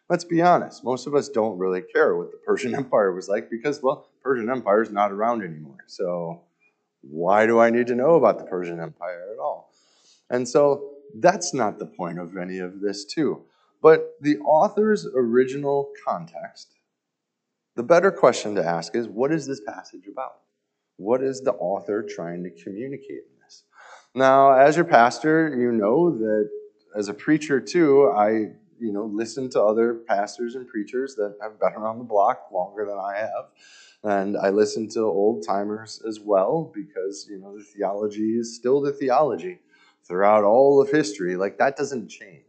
Let's 0.09 0.25
be 0.25 0.43
honest, 0.43 0.83
most 0.83 1.07
of 1.07 1.15
us 1.15 1.29
don't 1.29 1.59
really 1.59 1.83
care 1.83 2.17
what 2.17 2.33
the 2.33 2.39
Persian 2.39 2.75
Empire 2.77 3.13
was 3.13 3.29
like 3.29 3.49
because, 3.49 3.81
well, 3.83 4.09
Persian 4.23 4.51
Empire 4.51 4.83
is 4.83 4.91
not 4.91 5.13
around 5.13 5.43
anymore. 5.43 5.79
So, 5.87 6.43
why 7.03 7.47
do 7.47 7.59
I 7.61 7.71
need 7.71 7.87
to 7.89 7.95
know 7.95 8.17
about 8.17 8.39
the 8.39 8.45
Persian 8.45 8.81
Empire 8.81 9.29
at 9.33 9.39
all? 9.39 9.70
And 10.31 10.49
so 10.49 10.91
that's 11.19 11.53
not 11.53 11.79
the 11.79 11.87
point 11.87 12.19
of 12.19 12.37
any 12.37 12.59
of 12.59 12.81
this, 12.81 13.05
too. 13.05 13.45
But 13.83 14.15
the 14.21 14.39
author's 14.39 15.07
original 15.07 15.91
context, 16.07 16.75
the 17.77 17.83
better 17.83 18.11
question 18.11 18.55
to 18.55 18.65
ask 18.65 18.95
is 18.95 19.09
what 19.09 19.33
is 19.33 19.47
this 19.47 19.61
passage 19.67 20.07
about? 20.11 20.41
What 20.97 21.23
is 21.23 21.41
the 21.41 21.53
author 21.53 22.03
trying 22.03 22.45
to 22.45 22.51
communicate 22.63 23.11
in 23.11 23.43
this? 23.43 23.65
Now, 24.15 24.53
as 24.53 24.77
your 24.77 24.85
pastor, 24.85 25.57
you 25.57 25.73
know 25.73 26.17
that 26.19 26.51
as 26.95 27.09
a 27.09 27.15
preacher, 27.15 27.61
too, 27.61 28.13
I 28.15 28.53
you 28.79 28.93
know 28.93 29.05
listen 29.07 29.49
to 29.51 29.63
other 29.63 29.95
pastors 29.95 30.57
and 30.57 30.67
preachers 30.67 31.15
that 31.15 31.37
have 31.41 31.59
been 31.59 31.73
around 31.73 31.99
the 31.99 32.05
block 32.05 32.49
longer 32.53 32.85
than 32.85 32.99
I 32.99 33.17
have. 33.19 33.47
And 34.03 34.37
I 34.37 34.51
listen 34.51 34.89
to 34.91 35.01
old 35.01 35.45
timers 35.47 36.03
as 36.09 36.21
well 36.21 36.73
because, 36.75 37.27
you 37.31 37.39
know, 37.39 37.57
the 37.57 37.65
theology 37.65 38.39
is 38.39 38.57
still 38.57 38.81
the 38.81 38.93
theology 38.93 39.61
throughout 40.11 40.43
all 40.43 40.83
of 40.83 40.91
history, 40.91 41.37
like 41.37 41.57
that 41.59 41.77
doesn't 41.77 42.09
change. 42.09 42.43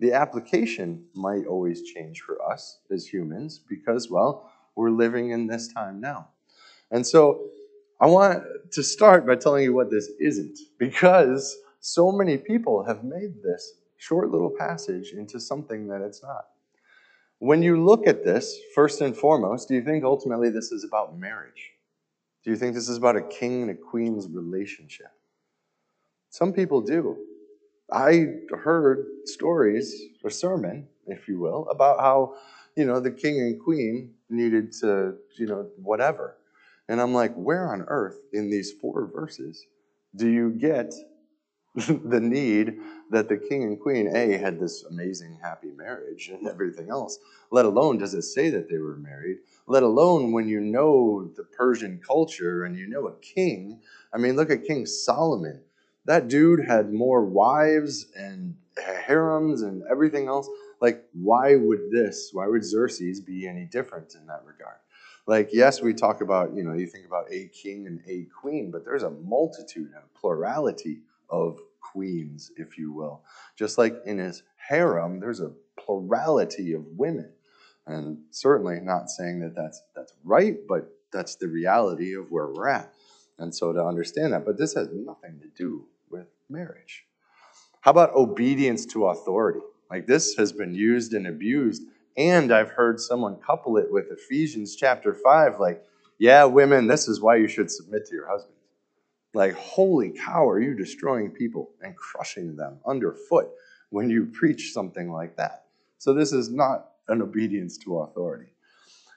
The 0.00 0.14
application 0.14 1.04
might 1.14 1.46
always 1.46 1.82
change 1.82 2.22
for 2.22 2.42
us 2.50 2.78
as 2.90 3.06
humans 3.06 3.60
because, 3.68 4.10
well, 4.10 4.50
we're 4.74 4.90
living 4.90 5.30
in 5.30 5.46
this 5.46 5.68
time 5.68 6.00
now. 6.00 6.28
And 6.90 7.06
so 7.06 7.50
I 8.00 8.06
want 8.06 8.42
to 8.72 8.82
start 8.82 9.26
by 9.26 9.36
telling 9.36 9.62
you 9.62 9.74
what 9.74 9.90
this 9.90 10.10
isn't 10.18 10.58
because 10.78 11.54
so 11.80 12.10
many 12.10 12.38
people 12.38 12.82
have 12.82 13.04
made 13.04 13.42
this 13.42 13.74
short 13.98 14.30
little 14.30 14.50
passage 14.58 15.12
into 15.12 15.38
something 15.38 15.86
that 15.88 16.00
it's 16.00 16.22
not. 16.22 16.46
When 17.40 17.62
you 17.62 17.84
look 17.84 18.06
at 18.06 18.24
this, 18.24 18.58
first 18.74 19.02
and 19.02 19.14
foremost, 19.14 19.68
do 19.68 19.74
you 19.74 19.82
think 19.82 20.02
ultimately 20.02 20.48
this 20.48 20.72
is 20.72 20.82
about 20.82 21.18
marriage? 21.18 21.72
Do 22.42 22.50
you 22.50 22.56
think 22.56 22.74
this 22.74 22.88
is 22.88 22.96
about 22.96 23.16
a 23.16 23.22
king 23.22 23.62
and 23.62 23.70
a 23.70 23.74
queen's 23.74 24.26
relationship? 24.28 25.12
Some 26.32 26.54
people 26.54 26.80
do. 26.80 27.18
I 27.92 28.24
heard 28.64 29.04
stories, 29.26 30.02
a 30.24 30.30
sermon, 30.30 30.88
if 31.06 31.28
you 31.28 31.38
will, 31.38 31.68
about 31.68 32.00
how, 32.00 32.36
you 32.74 32.86
know, 32.86 33.00
the 33.00 33.10
king 33.10 33.38
and 33.38 33.60
queen 33.60 34.14
needed 34.30 34.72
to, 34.80 35.16
you 35.36 35.46
know, 35.46 35.68
whatever. 35.76 36.38
And 36.88 37.02
I'm 37.02 37.12
like, 37.12 37.34
where 37.34 37.70
on 37.70 37.82
earth 37.82 38.18
in 38.32 38.48
these 38.48 38.72
four 38.72 39.10
verses 39.14 39.66
do 40.16 40.26
you 40.30 40.52
get 40.52 40.94
the 41.74 42.20
need 42.20 42.78
that 43.10 43.28
the 43.28 43.36
king 43.36 43.64
and 43.64 43.78
queen, 43.78 44.16
A, 44.16 44.38
had 44.38 44.58
this 44.58 44.84
amazing, 44.84 45.38
happy 45.42 45.70
marriage 45.76 46.30
and 46.32 46.48
everything 46.48 46.88
else, 46.88 47.18
let 47.50 47.66
alone 47.66 47.98
does 47.98 48.14
it 48.14 48.22
say 48.22 48.48
that 48.48 48.70
they 48.70 48.78
were 48.78 48.96
married, 48.96 49.36
let 49.66 49.82
alone 49.82 50.32
when 50.32 50.48
you 50.48 50.60
know 50.60 51.30
the 51.36 51.44
Persian 51.44 52.00
culture 52.06 52.64
and 52.64 52.74
you 52.78 52.88
know 52.88 53.08
a 53.08 53.16
king. 53.16 53.82
I 54.14 54.16
mean, 54.16 54.34
look 54.34 54.50
at 54.50 54.64
King 54.64 54.86
Solomon 54.86 55.60
that 56.04 56.28
dude 56.28 56.64
had 56.66 56.92
more 56.92 57.24
wives 57.24 58.06
and 58.16 58.56
harems 58.76 59.62
and 59.62 59.82
everything 59.90 60.28
else. 60.28 60.48
Like, 60.80 61.04
why 61.12 61.56
would 61.56 61.90
this, 61.90 62.30
why 62.32 62.46
would 62.46 62.64
Xerxes 62.64 63.20
be 63.20 63.46
any 63.46 63.64
different 63.64 64.14
in 64.14 64.26
that 64.26 64.42
regard? 64.44 64.78
Like, 65.26 65.50
yes, 65.52 65.80
we 65.80 65.94
talk 65.94 66.20
about, 66.20 66.54
you 66.54 66.64
know, 66.64 66.72
you 66.72 66.86
think 66.86 67.06
about 67.06 67.26
a 67.30 67.48
king 67.48 67.86
and 67.86 68.00
a 68.08 68.26
queen, 68.34 68.72
but 68.72 68.84
there's 68.84 69.04
a 69.04 69.10
multitude, 69.10 69.90
a 69.96 70.18
plurality 70.18 71.02
of 71.30 71.60
queens, 71.80 72.50
if 72.56 72.76
you 72.76 72.92
will. 72.92 73.22
Just 73.56 73.78
like 73.78 73.94
in 74.04 74.18
his 74.18 74.42
harem, 74.56 75.20
there's 75.20 75.40
a 75.40 75.52
plurality 75.78 76.72
of 76.72 76.84
women. 76.96 77.30
And 77.86 78.18
certainly 78.30 78.80
not 78.80 79.10
saying 79.10 79.40
that 79.40 79.54
that's, 79.54 79.82
that's 79.94 80.14
right, 80.24 80.56
but 80.68 80.90
that's 81.12 81.36
the 81.36 81.48
reality 81.48 82.16
of 82.16 82.30
where 82.30 82.48
we're 82.48 82.68
at. 82.68 82.92
And 83.42 83.54
so 83.54 83.72
to 83.72 83.84
understand 83.84 84.32
that, 84.32 84.44
but 84.44 84.56
this 84.56 84.74
has 84.74 84.88
nothing 84.92 85.40
to 85.40 85.48
do 85.56 85.84
with 86.10 86.28
marriage. 86.48 87.04
How 87.80 87.90
about 87.90 88.14
obedience 88.14 88.86
to 88.86 89.06
authority? 89.06 89.60
Like 89.90 90.06
this 90.06 90.36
has 90.36 90.52
been 90.52 90.74
used 90.74 91.12
and 91.12 91.26
abused. 91.26 91.82
And 92.16 92.52
I've 92.52 92.70
heard 92.70 93.00
someone 93.00 93.36
couple 93.36 93.78
it 93.78 93.90
with 93.90 94.12
Ephesians 94.12 94.76
chapter 94.76 95.12
5, 95.12 95.58
like, 95.58 95.82
yeah, 96.18 96.44
women, 96.44 96.86
this 96.86 97.08
is 97.08 97.20
why 97.20 97.36
you 97.36 97.48
should 97.48 97.70
submit 97.70 98.06
to 98.06 98.14
your 98.14 98.28
husband. 98.28 98.54
Like, 99.34 99.54
holy 99.54 100.10
cow, 100.10 100.48
are 100.48 100.60
you 100.60 100.74
destroying 100.74 101.30
people 101.30 101.70
and 101.80 101.96
crushing 101.96 102.54
them 102.54 102.78
underfoot 102.86 103.50
when 103.90 104.08
you 104.08 104.26
preach 104.26 104.72
something 104.72 105.10
like 105.10 105.36
that? 105.36 105.64
So, 105.98 106.12
this 106.12 106.32
is 106.32 106.50
not 106.50 106.90
an 107.08 107.22
obedience 107.22 107.78
to 107.78 108.00
authority. 108.00 108.52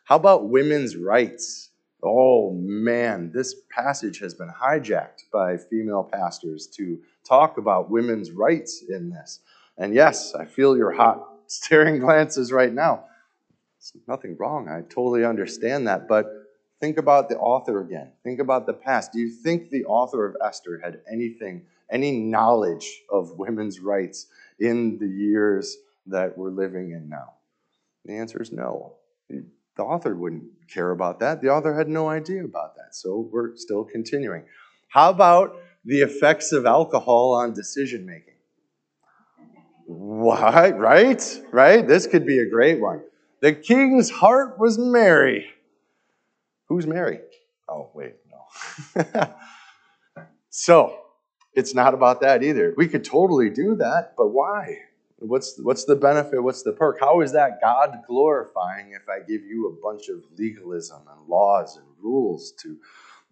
How 0.05 0.15
about 0.15 0.49
women's 0.49 0.95
rights? 0.95 1.64
Oh 2.05 2.53
man, 2.53 3.31
this 3.33 3.55
passage 3.71 4.19
has 4.19 4.35
been 4.35 4.49
hijacked 4.49 5.23
by 5.33 5.57
female 5.57 6.03
pastors 6.03 6.67
to 6.77 7.01
talk 7.27 7.57
about 7.57 7.89
women's 7.89 8.29
rights 8.29 8.83
in 8.87 9.09
this. 9.09 9.39
And 9.77 9.93
yes, 9.93 10.35
I 10.35 10.45
feel 10.45 10.77
your 10.77 10.91
hot 10.91 11.27
staring 11.47 11.99
glances 11.99 12.51
right 12.51 12.71
now. 12.71 13.05
There's 13.79 14.03
nothing 14.07 14.35
wrong. 14.37 14.69
I 14.69 14.81
totally 14.81 15.25
understand 15.25 15.87
that. 15.87 16.07
But 16.07 16.27
think 16.79 16.97
about 16.97 17.27
the 17.27 17.37
author 17.37 17.81
again. 17.81 18.11
Think 18.23 18.39
about 18.39 18.67
the 18.67 18.73
past. 18.73 19.11
Do 19.11 19.19
you 19.19 19.29
think 19.29 19.69
the 19.69 19.85
author 19.85 20.27
of 20.27 20.35
Esther 20.45 20.79
had 20.83 21.01
anything, 21.11 21.63
any 21.89 22.11
knowledge 22.19 23.01
of 23.11 23.37
women's 23.37 23.79
rights 23.79 24.27
in 24.59 24.99
the 24.99 25.07
years 25.07 25.77
that 26.07 26.37
we're 26.37 26.51
living 26.51 26.91
in 26.91 27.09
now? 27.09 27.33
The 28.05 28.13
answer 28.13 28.41
is 28.41 28.51
no. 28.51 28.93
The 29.75 29.83
author 29.83 30.15
wouldn't 30.15 30.43
care 30.71 30.91
about 30.91 31.19
that. 31.19 31.41
The 31.41 31.49
author 31.49 31.73
had 31.75 31.87
no 31.87 32.07
idea 32.07 32.43
about 32.43 32.75
that. 32.75 32.95
So 32.95 33.29
we're 33.31 33.55
still 33.55 33.83
continuing. 33.83 34.43
How 34.87 35.09
about 35.09 35.57
the 35.83 36.01
effects 36.01 36.51
of 36.51 36.65
alcohol 36.65 37.33
on 37.33 37.53
decision 37.53 38.05
making? 38.05 38.35
What? 39.85 40.77
Right? 40.77 41.41
Right? 41.51 41.85
This 41.87 42.07
could 42.07 42.25
be 42.25 42.39
a 42.39 42.49
great 42.49 42.79
one. 42.79 43.01
The 43.41 43.53
king's 43.53 44.09
heart 44.09 44.57
was 44.59 44.77
merry. 44.79 45.45
Who's 46.67 46.87
Mary? 46.87 47.19
Oh, 47.69 47.91
wait, 47.93 48.15
no. 48.95 49.03
so, 50.49 50.97
it's 51.53 51.75
not 51.75 51.93
about 51.93 52.21
that 52.21 52.43
either. 52.43 52.73
We 52.75 52.87
could 52.87 53.03
totally 53.03 53.49
do 53.49 53.75
that, 53.75 54.13
but 54.17 54.27
why? 54.27 54.79
What's, 55.27 55.59
what's 55.59 55.85
the 55.85 55.95
benefit? 55.95 56.41
What's 56.41 56.63
the 56.63 56.73
perk? 56.73 56.99
How 56.99 57.21
is 57.21 57.31
that 57.33 57.59
God 57.61 57.99
glorifying 58.07 58.91
if 58.93 59.07
I 59.09 59.19
give 59.19 59.43
you 59.43 59.67
a 59.67 59.81
bunch 59.81 60.09
of 60.09 60.23
legalism 60.37 61.01
and 61.09 61.27
laws 61.27 61.77
and 61.77 61.85
rules 62.01 62.53
to 62.61 62.77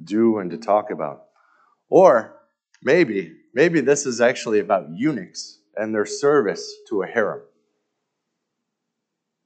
do 0.04 0.40
and 0.40 0.50
to 0.52 0.58
talk 0.58 0.92
about? 0.92 1.26
Or 1.90 2.36
maybe, 2.82 3.36
maybe 3.54 3.82
this 3.82 4.06
is 4.06 4.22
actually 4.22 4.60
about 4.60 4.90
eunuchs 4.90 5.60
and 5.76 5.94
their 5.94 6.06
service 6.06 6.74
to 6.90 7.04
a 7.04 7.08
harem. 7.08 7.42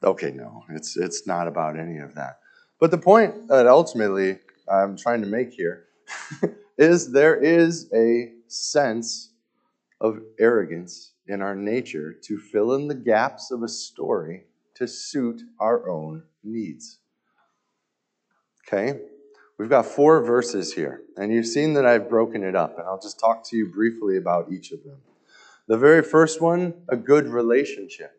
Okay, 0.04 0.32
no, 0.32 0.64
it's, 0.70 0.96
it's 0.96 1.26
not 1.26 1.48
about 1.48 1.78
any 1.78 1.98
of 1.98 2.16
that. 2.16 2.40
But 2.80 2.92
the 2.92 2.98
point 2.98 3.48
that 3.48 3.68
ultimately 3.68 4.40
I'm 4.72 4.96
trying 4.96 5.22
to 5.22 5.28
make 5.28 5.52
here 5.52 5.86
is 6.78 7.12
there 7.12 7.36
is 7.36 7.92
a 7.94 8.34
sense 8.48 9.32
of 10.00 10.20
arrogance 10.40 11.14
in 11.28 11.42
our 11.42 11.56
nature 11.56 12.14
to 12.24 12.38
fill 12.38 12.74
in 12.74 12.88
the 12.88 12.96
gaps 12.96 13.52
of 13.52 13.64
a 13.64 13.68
story 13.68 14.46
to 14.76 14.88
suit 14.88 15.42
our 15.60 15.90
own 15.90 16.24
needs. 16.44 17.00
Okay? 18.68 19.00
We've 19.58 19.70
got 19.70 19.86
four 19.86 20.24
verses 20.24 20.74
here, 20.74 21.02
and 21.16 21.32
you've 21.34 21.48
seen 21.48 21.74
that 21.74 21.86
I've 21.86 22.10
broken 22.10 22.44
it 22.44 22.56
up, 22.56 22.78
and 22.78 22.88
I'll 22.88 23.00
just 23.00 23.20
talk 23.20 23.44
to 23.50 23.58
you 23.58 23.72
briefly 23.72 24.18
about 24.18 24.52
each 24.52 24.72
of 24.72 24.84
them. 24.84 24.98
The 25.68 25.78
very 25.78 26.04
first 26.04 26.42
one, 26.42 26.74
a 26.90 26.96
good 26.96 27.28
relationship. 27.28 28.12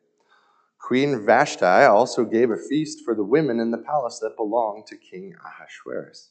Queen 0.81 1.25
Vashti 1.25 1.65
also 1.65 2.25
gave 2.25 2.51
a 2.51 2.57
feast 2.57 3.05
for 3.05 3.15
the 3.15 3.25
women 3.25 3.61
in 3.61 3.71
the 3.71 3.79
palace 3.79 4.19
that 4.21 4.37
belonged 4.37 4.87
to 4.87 4.97
King 4.97 5.35
Ahasuerus. 5.45 6.31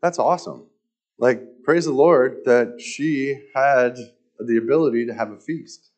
That's 0.00 0.18
awesome. 0.18 0.66
Like, 1.18 1.42
praise 1.64 1.86
the 1.86 1.92
Lord 1.92 2.42
that 2.44 2.80
she 2.80 3.40
had 3.54 3.96
the 4.46 4.56
ability 4.56 5.06
to 5.06 5.14
have 5.14 5.30
a 5.30 5.38
feast. 5.38 5.90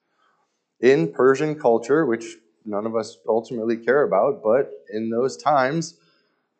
In 0.80 1.12
Persian 1.12 1.58
culture, 1.58 2.04
which 2.06 2.36
none 2.64 2.86
of 2.86 2.96
us 2.96 3.18
ultimately 3.28 3.76
care 3.76 4.02
about, 4.02 4.42
but 4.42 4.70
in 4.92 5.10
those 5.10 5.36
times, 5.36 5.94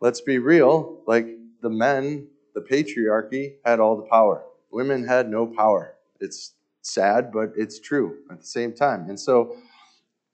let's 0.01 0.21
be 0.21 0.39
real, 0.39 1.03
like 1.07 1.27
the 1.63 1.71
men, 1.71 2.29
the 2.55 2.61
patriarchy 2.61 3.57
had 3.65 3.81
all 3.81 3.97
the 3.97 4.09
power. 4.09 4.45
Women 4.71 5.07
had 5.07 5.29
no 5.29 5.47
power. 5.47 5.95
It's 6.21 6.53
sad, 6.83 7.33
but 7.33 7.53
it's 7.57 7.81
true 7.81 8.19
at 8.31 8.41
the 8.41 8.47
same 8.47 8.73
time. 8.73 9.09
And 9.09 9.19
so, 9.19 9.57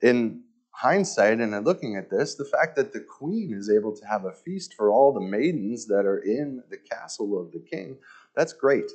in 0.02 0.42
hindsight 0.70 1.40
and 1.40 1.54
in 1.54 1.64
looking 1.64 1.96
at 1.96 2.10
this, 2.10 2.34
the 2.34 2.44
fact 2.44 2.76
that 2.76 2.92
the 2.92 3.00
queen 3.00 3.52
is 3.52 3.70
able 3.70 3.94
to 3.94 4.06
have 4.06 4.24
a 4.24 4.32
feast 4.32 4.74
for 4.74 4.90
all 4.90 5.12
the 5.12 5.20
maidens 5.20 5.86
that 5.86 6.06
are 6.06 6.18
in 6.18 6.62
the 6.70 6.78
castle 6.78 7.38
of 7.40 7.52
the 7.52 7.60
king, 7.60 7.98
that's 8.34 8.52
great. 8.52 8.90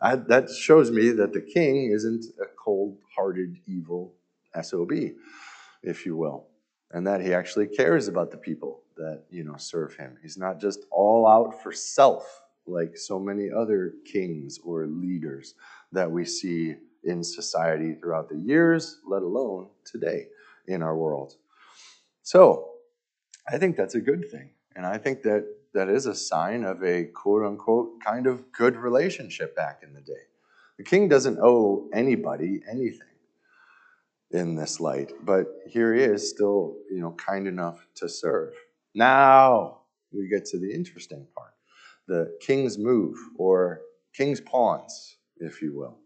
I, 0.00 0.16
that 0.16 0.50
shows 0.50 0.90
me 0.90 1.10
that 1.10 1.32
the 1.32 1.40
king 1.40 1.90
isn't 1.92 2.24
a 2.40 2.46
cold 2.62 2.98
hearted, 3.14 3.56
evil 3.66 4.14
SOB, 4.60 4.92
if 5.82 6.04
you 6.04 6.16
will, 6.16 6.48
and 6.90 7.06
that 7.06 7.20
he 7.20 7.32
actually 7.32 7.66
cares 7.66 8.08
about 8.08 8.30
the 8.30 8.36
people 8.36 8.82
that, 8.96 9.24
you 9.30 9.44
know, 9.44 9.56
serve 9.56 9.96
him. 9.96 10.16
He's 10.22 10.36
not 10.36 10.60
just 10.60 10.80
all 10.90 11.26
out 11.26 11.62
for 11.62 11.72
self 11.72 12.42
like 12.66 12.96
so 12.96 13.18
many 13.18 13.48
other 13.50 13.94
kings 14.04 14.58
or 14.64 14.86
leaders 14.86 15.54
that 15.92 16.10
we 16.10 16.24
see 16.24 16.74
in 17.04 17.22
society 17.22 17.94
throughout 17.94 18.28
the 18.28 18.38
years, 18.38 18.98
let 19.08 19.22
alone 19.22 19.68
today 19.84 20.26
in 20.66 20.82
our 20.82 20.96
world. 20.96 21.34
So 22.22 22.70
I 23.48 23.58
think 23.58 23.76
that's 23.76 23.94
a 23.94 24.00
good 24.00 24.28
thing. 24.30 24.50
And 24.74 24.84
I 24.84 24.98
think 24.98 25.22
that 25.22 25.46
that 25.76 25.90
is 25.90 26.06
a 26.06 26.14
sign 26.14 26.64
of 26.64 26.82
a 26.82 27.04
quote 27.04 27.44
unquote 27.44 28.00
kind 28.02 28.26
of 28.26 28.50
good 28.50 28.76
relationship 28.76 29.54
back 29.54 29.80
in 29.82 29.92
the 29.92 30.00
day. 30.00 30.24
The 30.78 30.84
king 30.84 31.06
doesn't 31.06 31.38
owe 31.38 31.88
anybody 31.92 32.62
anything 32.68 33.00
in 34.30 34.56
this 34.56 34.80
light, 34.80 35.12
but 35.22 35.46
here 35.68 35.94
he 35.94 36.02
is 36.02 36.30
still, 36.30 36.76
you 36.90 37.00
know, 37.00 37.12
kind 37.12 37.46
enough 37.46 37.86
to 37.96 38.08
serve. 38.08 38.54
Now 38.94 39.82
we 40.12 40.28
get 40.28 40.46
to 40.46 40.58
the 40.58 40.72
interesting 40.72 41.26
part 41.36 41.52
the 42.08 42.34
king's 42.40 42.78
move 42.78 43.18
or 43.36 43.82
king's 44.14 44.40
pawns, 44.40 45.16
if 45.38 45.60
you 45.60 45.76
will. 45.76 45.98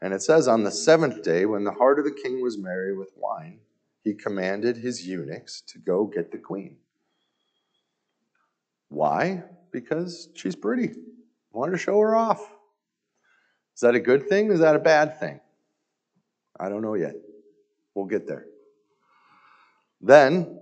And 0.00 0.14
it 0.14 0.22
says, 0.22 0.48
On 0.48 0.64
the 0.64 0.70
seventh 0.70 1.22
day, 1.22 1.44
when 1.44 1.64
the 1.64 1.72
heart 1.72 1.98
of 1.98 2.06
the 2.06 2.18
king 2.22 2.40
was 2.40 2.56
merry 2.56 2.96
with 2.96 3.12
wine, 3.16 3.58
he 4.02 4.14
commanded 4.14 4.78
his 4.78 5.06
eunuchs 5.06 5.60
to 5.68 5.78
go 5.78 6.06
get 6.06 6.32
the 6.32 6.38
queen. 6.38 6.76
Why? 8.92 9.42
Because 9.72 10.28
she's 10.34 10.54
pretty. 10.54 10.88
I 10.88 10.94
Wanted 11.52 11.72
to 11.72 11.78
show 11.78 11.98
her 11.98 12.14
off. 12.14 12.40
Is 13.74 13.80
that 13.80 13.94
a 13.94 14.00
good 14.00 14.28
thing? 14.28 14.52
Is 14.52 14.60
that 14.60 14.76
a 14.76 14.80
bad 14.80 15.18
thing? 15.18 15.40
I 16.60 16.68
don't 16.68 16.82
know 16.82 16.94
yet. 16.94 17.14
We'll 17.94 18.06
get 18.06 18.26
there. 18.26 18.46
Then 20.00 20.58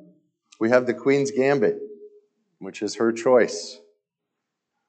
we 0.60 0.70
have 0.70 0.86
the 0.86 0.94
Queen's 0.94 1.30
Gambit, 1.30 1.78
which 2.60 2.82
is 2.82 2.94
her 2.96 3.12
choice. 3.12 3.78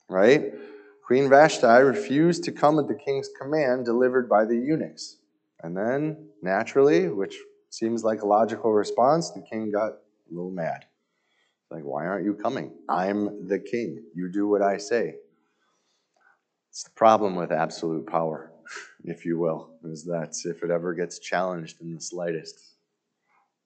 Right? 0.08 0.54
Queen 1.06 1.30
Vashti 1.30 1.66
refused 1.66 2.44
to 2.44 2.52
come 2.52 2.78
at 2.78 2.88
the 2.88 2.96
king's 2.96 3.30
command 3.42 3.86
delivered 3.86 4.30
by 4.30 4.46
the 4.46 4.56
eunuchs. 4.56 5.18
And 5.64 5.76
then, 5.76 6.30
naturally, 6.42 7.08
which 7.08 7.38
seems 7.70 8.04
like 8.04 8.22
a 8.22 8.28
logical 8.28 8.72
response, 8.72 9.32
the 9.32 9.42
king 9.42 9.72
got 9.72 9.92
a 9.92 9.98
little 10.30 10.52
mad. 10.52 10.86
Like, 11.72 11.84
why 11.84 12.06
aren't 12.06 12.26
you 12.26 12.34
coming? 12.34 12.74
I'm 12.90 13.48
the 13.48 13.58
king. 13.60 14.04
You 14.14 14.30
do 14.30 14.48
what 14.48 14.62
I 14.62 14.78
say. 14.78 15.16
It's 16.70 16.84
the 16.84 16.90
problem 16.92 17.36
with 17.36 17.52
absolute 17.52 18.06
power, 18.06 18.52
if 19.06 19.26
you 19.26 19.40
will, 19.40 19.72
is 19.86 20.04
that 20.06 20.36
if 20.44 20.64
it 20.64 20.70
ever 20.70 20.94
gets 20.94 21.20
challenged 21.20 21.82
in 21.82 21.96
the 21.96 22.02
slightest, 22.02 22.76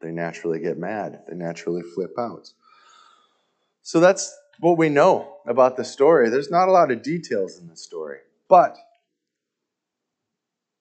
they 0.02 0.12
naturally 0.12 0.60
get 0.60 0.78
mad. 0.78 1.22
They 1.28 1.36
naturally 1.36 1.82
flip 1.82 2.14
out. 2.20 2.52
So 3.82 4.00
that's 4.00 4.36
what 4.60 4.78
we 4.78 4.90
know 4.90 5.38
about 5.48 5.76
the 5.78 5.86
story. 5.86 6.30
There's 6.30 6.52
not 6.52 6.68
a 6.68 6.72
lot 6.72 6.92
of 6.92 7.02
details 7.02 7.60
in 7.60 7.68
the 7.68 7.78
story, 7.78 8.20
but 8.48 8.78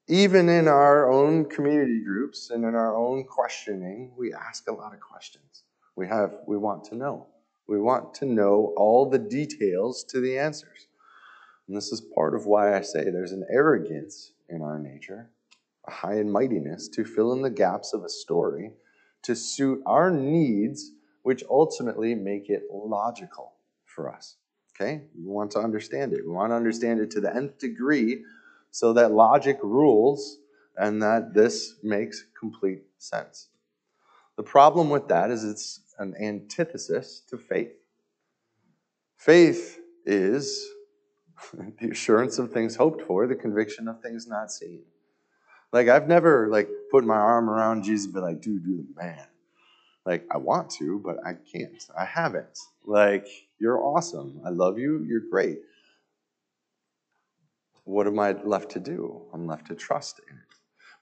even 0.08 0.50
in 0.50 0.68
our 0.68 1.10
own 1.10 1.46
community 1.46 2.02
groups 2.04 2.50
and 2.50 2.64
in 2.64 2.74
our 2.74 2.94
own 2.94 3.24
questioning, 3.24 4.12
we 4.18 4.34
ask 4.34 4.68
a 4.68 4.72
lot 4.72 4.92
of 4.92 5.00
questions. 5.00 5.64
We 5.96 6.06
have 6.08 6.36
we 6.46 6.56
want 6.56 6.84
to 6.84 6.96
know. 6.96 7.26
We 7.66 7.80
want 7.80 8.14
to 8.14 8.26
know 8.26 8.74
all 8.76 9.08
the 9.08 9.18
details 9.18 10.04
to 10.04 10.20
the 10.20 10.38
answers. 10.38 10.88
And 11.66 11.76
this 11.76 11.92
is 11.92 12.02
part 12.14 12.34
of 12.34 12.46
why 12.46 12.76
I 12.76 12.82
say 12.82 13.04
there's 13.04 13.32
an 13.32 13.46
arrogance 13.50 14.32
in 14.48 14.60
our 14.60 14.78
nature, 14.78 15.30
a 15.86 15.90
high 15.90 16.16
and 16.16 16.30
mightiness 16.30 16.88
to 16.88 17.04
fill 17.04 17.32
in 17.32 17.42
the 17.42 17.50
gaps 17.50 17.94
of 17.94 18.04
a 18.04 18.08
story 18.08 18.72
to 19.22 19.34
suit 19.34 19.82
our 19.86 20.10
needs, 20.10 20.92
which 21.22 21.42
ultimately 21.48 22.14
make 22.14 22.50
it 22.50 22.64
logical 22.70 23.54
for 23.86 24.12
us. 24.12 24.36
Okay? 24.74 25.02
We 25.16 25.30
want 25.30 25.52
to 25.52 25.60
understand 25.60 26.12
it. 26.12 26.20
We 26.26 26.32
want 26.32 26.50
to 26.50 26.56
understand 26.56 27.00
it 27.00 27.10
to 27.12 27.20
the 27.20 27.34
nth 27.34 27.58
degree 27.58 28.24
so 28.70 28.92
that 28.92 29.12
logic 29.12 29.58
rules 29.62 30.38
and 30.76 31.02
that 31.02 31.32
this 31.32 31.76
makes 31.82 32.24
complete 32.38 32.82
sense. 32.98 33.48
The 34.36 34.42
problem 34.42 34.90
with 34.90 35.08
that 35.08 35.30
is 35.30 35.44
it's 35.44 35.80
an 35.98 36.14
antithesis 36.20 37.22
to 37.30 37.38
faith. 37.38 37.72
Faith 39.16 39.78
is 40.04 40.66
the 41.80 41.90
assurance 41.90 42.38
of 42.38 42.52
things 42.52 42.76
hoped 42.76 43.02
for, 43.02 43.26
the 43.26 43.36
conviction 43.36 43.88
of 43.88 44.00
things 44.00 44.26
not 44.26 44.50
seen. 44.50 44.82
Like 45.72 45.88
I've 45.88 46.08
never 46.08 46.48
like 46.48 46.68
put 46.90 47.04
my 47.04 47.16
arm 47.16 47.48
around 47.48 47.84
Jesus 47.84 48.06
and 48.06 48.14
be 48.14 48.20
like, 48.20 48.40
dude, 48.40 48.64
you're 48.64 48.78
the 48.78 48.94
man. 48.96 49.26
Like 50.04 50.26
I 50.30 50.36
want 50.36 50.70
to, 50.78 51.00
but 51.04 51.16
I 51.26 51.34
can't. 51.34 51.82
I 51.98 52.04
haven't. 52.04 52.58
Like, 52.86 53.26
you're 53.58 53.80
awesome. 53.80 54.40
I 54.44 54.50
love 54.50 54.78
you. 54.78 55.04
You're 55.08 55.22
great 55.30 55.58
what 57.84 58.06
am 58.06 58.18
I 58.18 58.32
left 58.32 58.70
to 58.72 58.80
do? 58.80 59.22
I'm 59.32 59.46
left 59.46 59.66
to 59.66 59.74
trust 59.74 60.20
in 60.28 60.36
it. 60.36 60.53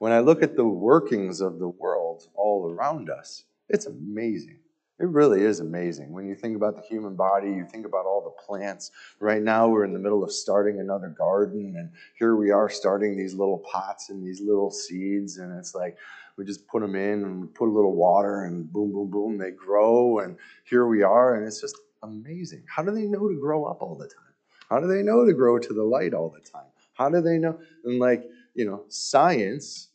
When 0.02 0.10
I 0.10 0.18
look 0.18 0.42
at 0.42 0.56
the 0.56 0.66
workings 0.66 1.40
of 1.40 1.60
the 1.60 1.68
world 1.68 2.26
all 2.34 2.68
around 2.68 3.08
us, 3.08 3.44
it's 3.68 3.86
amazing. 3.86 4.58
It 4.98 5.06
really 5.06 5.42
is 5.42 5.60
amazing. 5.60 6.12
When 6.12 6.26
you 6.26 6.34
think 6.34 6.56
about 6.56 6.74
the 6.74 6.82
human 6.82 7.14
body, 7.14 7.50
you 7.50 7.64
think 7.64 7.86
about 7.86 8.04
all 8.04 8.20
the 8.20 8.44
plants. 8.44 8.90
Right 9.20 9.40
now, 9.40 9.68
we're 9.68 9.84
in 9.84 9.92
the 9.92 10.00
middle 10.00 10.24
of 10.24 10.32
starting 10.32 10.80
another 10.80 11.06
garden, 11.06 11.76
and 11.78 11.88
here 12.18 12.34
we 12.34 12.50
are 12.50 12.68
starting 12.68 13.16
these 13.16 13.34
little 13.34 13.58
pots 13.58 14.10
and 14.10 14.26
these 14.26 14.40
little 14.40 14.72
seeds, 14.72 15.36
and 15.38 15.56
it's 15.56 15.72
like 15.72 15.96
we 16.36 16.44
just 16.44 16.66
put 16.66 16.82
them 16.82 16.96
in 16.96 17.22
and 17.22 17.54
put 17.54 17.68
a 17.68 17.70
little 17.72 17.94
water, 17.94 18.46
and 18.46 18.72
boom, 18.72 18.90
boom, 18.90 19.08
boom, 19.08 19.38
they 19.38 19.52
grow, 19.52 20.18
and 20.18 20.36
here 20.64 20.88
we 20.88 21.04
are, 21.04 21.36
and 21.36 21.46
it's 21.46 21.60
just 21.60 21.76
amazing. 22.02 22.64
How 22.66 22.82
do 22.82 22.90
they 22.90 23.06
know 23.06 23.28
to 23.28 23.38
grow 23.38 23.66
up 23.66 23.80
all 23.80 23.94
the 23.94 24.08
time? 24.08 24.34
How 24.68 24.80
do 24.80 24.88
they 24.88 25.04
know 25.04 25.24
to 25.24 25.32
grow 25.32 25.60
to 25.60 25.72
the 25.72 25.84
light 25.84 26.12
all 26.12 26.28
the 26.28 26.40
time? 26.40 26.66
How 26.94 27.08
do 27.08 27.20
they 27.20 27.38
know? 27.38 27.56
And 27.84 28.00
like, 28.00 28.24
you 28.54 28.66
know, 28.66 28.84
science 28.88 29.90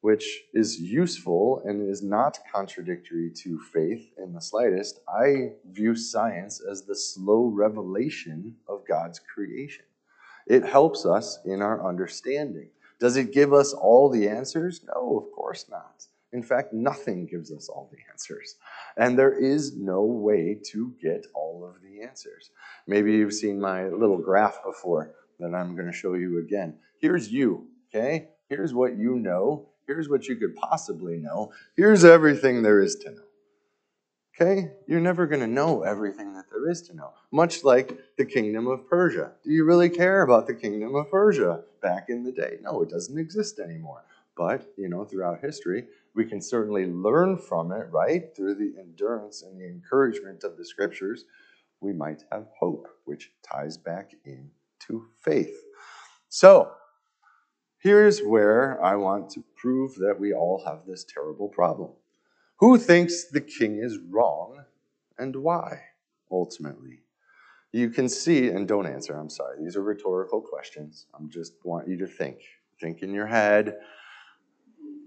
which 0.00 0.42
is 0.54 0.80
useful 0.80 1.62
and 1.64 1.88
is 1.88 2.02
not 2.02 2.38
contradictory 2.52 3.30
to 3.42 3.60
faith 3.72 4.10
in 4.18 4.32
the 4.32 4.40
slightest, 4.40 5.00
I 5.08 5.52
view 5.70 5.94
science 5.94 6.60
as 6.60 6.82
the 6.82 6.94
slow 6.94 7.46
revelation 7.54 8.56
of 8.68 8.86
God's 8.88 9.20
creation. 9.20 9.84
It 10.46 10.64
helps 10.64 11.04
us 11.04 11.38
in 11.44 11.60
our 11.62 11.86
understanding. 11.86 12.70
Does 12.98 13.16
it 13.16 13.32
give 13.32 13.52
us 13.52 13.72
all 13.72 14.08
the 14.08 14.28
answers? 14.28 14.82
No, 14.94 15.18
of 15.18 15.32
course 15.32 15.66
not. 15.70 16.06
In 16.32 16.42
fact, 16.42 16.72
nothing 16.72 17.26
gives 17.26 17.50
us 17.52 17.68
all 17.68 17.90
the 17.90 17.98
answers. 18.10 18.56
And 18.96 19.18
there 19.18 19.32
is 19.32 19.76
no 19.76 20.02
way 20.04 20.58
to 20.66 20.94
get 21.02 21.26
all 21.34 21.64
of 21.64 21.82
the 21.82 22.02
answers. 22.02 22.50
Maybe 22.86 23.12
you've 23.12 23.34
seen 23.34 23.60
my 23.60 23.88
little 23.88 24.18
graph 24.18 24.62
before 24.64 25.14
that 25.40 25.54
I'm 25.54 25.74
going 25.74 25.90
to 25.90 25.96
show 25.96 26.14
you 26.14 26.38
again. 26.38 26.74
Here's 26.98 27.32
you, 27.32 27.66
okay? 27.88 28.28
Here's 28.48 28.74
what 28.74 28.96
you 28.96 29.16
know. 29.16 29.68
Here's 29.90 30.08
what 30.08 30.28
you 30.28 30.36
could 30.36 30.54
possibly 30.54 31.16
know. 31.16 31.52
Here's 31.74 32.04
everything 32.04 32.62
there 32.62 32.80
is 32.80 32.94
to 32.94 33.10
know. 33.10 33.24
Okay? 34.40 34.70
You're 34.86 35.00
never 35.00 35.26
going 35.26 35.40
to 35.40 35.48
know 35.48 35.82
everything 35.82 36.32
that 36.34 36.44
there 36.48 36.70
is 36.70 36.80
to 36.82 36.94
know. 36.94 37.12
Much 37.32 37.64
like 37.64 37.98
the 38.16 38.24
kingdom 38.24 38.68
of 38.68 38.88
Persia. 38.88 39.32
Do 39.42 39.50
you 39.50 39.64
really 39.64 39.90
care 39.90 40.22
about 40.22 40.46
the 40.46 40.54
kingdom 40.54 40.94
of 40.94 41.10
Persia 41.10 41.64
back 41.82 42.04
in 42.08 42.22
the 42.22 42.30
day? 42.30 42.58
No, 42.62 42.82
it 42.82 42.88
doesn't 42.88 43.18
exist 43.18 43.58
anymore. 43.58 44.04
But, 44.36 44.64
you 44.76 44.88
know, 44.88 45.04
throughout 45.04 45.40
history, 45.40 45.86
we 46.14 46.24
can 46.24 46.40
certainly 46.40 46.86
learn 46.86 47.36
from 47.36 47.72
it, 47.72 47.88
right? 47.90 48.32
Through 48.36 48.54
the 48.54 48.74
endurance 48.78 49.42
and 49.42 49.60
the 49.60 49.66
encouragement 49.66 50.44
of 50.44 50.56
the 50.56 50.64
scriptures, 50.64 51.24
we 51.80 51.92
might 51.92 52.22
have 52.30 52.46
hope, 52.56 52.86
which 53.06 53.32
ties 53.42 53.76
back 53.76 54.12
into 54.24 55.08
faith. 55.18 55.64
So, 56.28 56.70
here's 57.80 58.20
where 58.20 58.82
I 58.84 58.94
want 58.94 59.30
to 59.30 59.42
prove 59.60 59.94
that 59.96 60.16
we 60.18 60.32
all 60.32 60.62
have 60.66 60.86
this 60.86 61.04
terrible 61.04 61.48
problem. 61.48 61.90
Who 62.56 62.78
thinks 62.78 63.24
the 63.24 63.40
king 63.40 63.78
is 63.78 63.98
wrong 63.98 64.64
and 65.18 65.36
why, 65.36 65.80
ultimately? 66.30 67.00
You 67.72 67.90
can 67.90 68.08
see, 68.08 68.48
and 68.48 68.66
don't 68.66 68.86
answer, 68.86 69.16
I'm 69.16 69.30
sorry. 69.30 69.56
These 69.62 69.76
are 69.76 69.82
rhetorical 69.82 70.40
questions. 70.40 71.06
I 71.14 71.18
just 71.28 71.54
want 71.64 71.88
you 71.88 71.96
to 71.98 72.06
think. 72.06 72.38
Think 72.80 73.02
in 73.02 73.12
your 73.12 73.26
head 73.26 73.76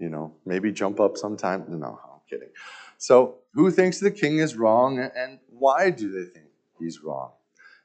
you 0.00 0.08
know, 0.08 0.34
maybe 0.44 0.72
jump 0.72 1.00
up 1.00 1.16
sometime. 1.16 1.64
No, 1.68 1.98
I'm 2.04 2.20
kidding. 2.28 2.50
So, 2.98 3.36
who 3.52 3.70
thinks 3.70 4.00
the 4.00 4.10
king 4.10 4.38
is 4.38 4.56
wrong 4.56 4.98
and 4.98 5.38
why 5.48 5.90
do 5.90 6.10
they 6.10 6.30
think 6.30 6.46
he's 6.78 7.00
wrong? 7.02 7.30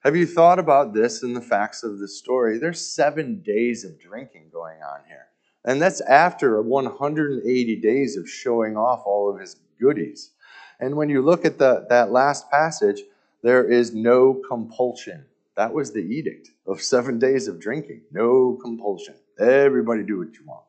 Have 0.03 0.15
you 0.15 0.25
thought 0.25 0.59
about 0.59 0.93
this 0.93 1.23
in 1.23 1.33
the 1.33 1.41
facts 1.41 1.83
of 1.83 1.99
the 1.99 2.07
story? 2.07 2.57
There's 2.57 2.85
seven 2.85 3.41
days 3.41 3.83
of 3.83 3.99
drinking 3.99 4.49
going 4.51 4.81
on 4.81 4.99
here. 5.07 5.27
And 5.65 5.81
that's 5.81 6.01
after 6.01 6.61
180 6.61 7.75
days 7.77 8.17
of 8.17 8.29
showing 8.29 8.77
off 8.77 9.03
all 9.05 9.33
of 9.33 9.39
his 9.39 9.57
goodies. 9.79 10.31
And 10.79 10.95
when 10.95 11.09
you 11.09 11.21
look 11.21 11.45
at 11.45 11.57
the, 11.57 11.85
that 11.89 12.11
last 12.11 12.49
passage, 12.49 13.01
there 13.43 13.69
is 13.69 13.93
no 13.93 14.41
compulsion. 14.47 15.25
That 15.57 15.73
was 15.73 15.91
the 15.91 15.99
edict 15.99 16.51
of 16.65 16.81
seven 16.81 17.19
days 17.19 17.47
of 17.47 17.59
drinking. 17.59 18.01
No 18.11 18.57
compulsion. 18.63 19.15
Everybody 19.39 20.03
do 20.03 20.19
what 20.19 20.33
you 20.33 20.45
want. 20.45 20.63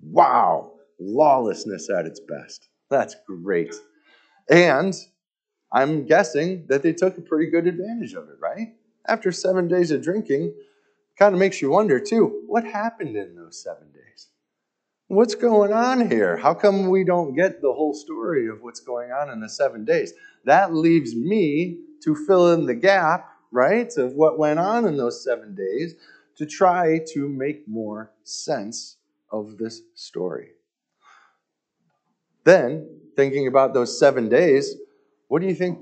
Wow, 0.00 0.72
lawlessness 0.98 1.88
at 1.90 2.06
its 2.06 2.20
best. 2.20 2.68
That's 2.90 3.16
great. 3.26 3.74
And 4.50 4.94
I'm 5.72 6.06
guessing 6.06 6.66
that 6.68 6.82
they 6.82 6.92
took 6.92 7.18
a 7.18 7.22
pretty 7.22 7.50
good 7.50 7.66
advantage 7.66 8.14
of 8.14 8.28
it, 8.28 8.36
right? 8.40 8.74
After 9.06 9.32
seven 9.32 9.68
days 9.68 9.90
of 9.90 10.02
drinking, 10.02 10.54
kind 11.18 11.34
of 11.34 11.40
makes 11.40 11.60
you 11.60 11.70
wonder 11.70 12.00
too 12.00 12.42
what 12.46 12.64
happened 12.64 13.16
in 13.16 13.34
those 13.34 13.62
seven 13.62 13.90
days? 13.92 13.97
What's 15.10 15.34
going 15.34 15.72
on 15.72 16.10
here? 16.10 16.36
How 16.36 16.52
come 16.52 16.90
we 16.90 17.02
don't 17.02 17.34
get 17.34 17.62
the 17.62 17.72
whole 17.72 17.94
story 17.94 18.46
of 18.46 18.60
what's 18.60 18.80
going 18.80 19.10
on 19.10 19.30
in 19.30 19.40
the 19.40 19.48
seven 19.48 19.86
days? 19.86 20.12
That 20.44 20.74
leaves 20.74 21.16
me 21.16 21.78
to 22.04 22.14
fill 22.14 22.52
in 22.52 22.66
the 22.66 22.74
gap, 22.74 23.26
right, 23.50 23.90
of 23.96 24.12
what 24.12 24.38
went 24.38 24.58
on 24.58 24.84
in 24.84 24.98
those 24.98 25.24
seven 25.24 25.54
days 25.54 25.94
to 26.36 26.44
try 26.44 27.00
to 27.14 27.26
make 27.26 27.66
more 27.66 28.12
sense 28.22 28.98
of 29.32 29.56
this 29.56 29.80
story. 29.94 30.50
Then, 32.44 33.00
thinking 33.16 33.46
about 33.46 33.72
those 33.72 33.98
seven 33.98 34.28
days, 34.28 34.76
what 35.28 35.40
do 35.40 35.48
you 35.48 35.54
think? 35.54 35.78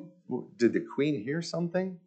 Did 0.57 0.73
the 0.73 0.87
queen 0.95 1.21
hear 1.21 1.43
something? 1.43 1.99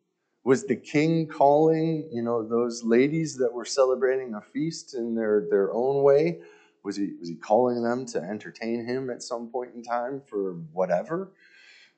Was 0.46 0.66
the 0.66 0.78
king 0.78 1.28
calling, 1.28 2.08
you 2.14 2.22
know, 2.22 2.48
those 2.48 2.82
ladies 2.86 3.36
that 3.40 3.52
were 3.52 3.66
celebrating 3.66 4.36
a 4.36 4.42
feast 4.42 4.94
in 4.96 5.16
their, 5.16 5.46
their 5.50 5.74
own 5.74 6.02
way? 6.02 6.40
Was 6.84 6.96
he, 6.96 7.14
was 7.20 7.30
he 7.30 7.36
calling 7.36 7.84
them 7.84 8.06
to 8.08 8.20
entertain 8.20 8.86
him 8.86 9.10
at 9.10 9.22
some 9.22 9.50
point 9.50 9.72
in 9.76 9.84
time 9.84 10.22
for 10.28 10.54
whatever? 10.74 11.32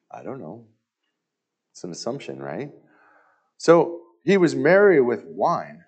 I 0.10 0.24
don't 0.24 0.39
know. 0.39 0.65
It's 1.72 1.84
an 1.84 1.91
assumption, 1.91 2.41
right? 2.41 2.72
So 3.58 4.02
he 4.24 4.38
was 4.38 4.56
merry 4.56 5.02
with 5.02 5.24
wine 5.26 5.84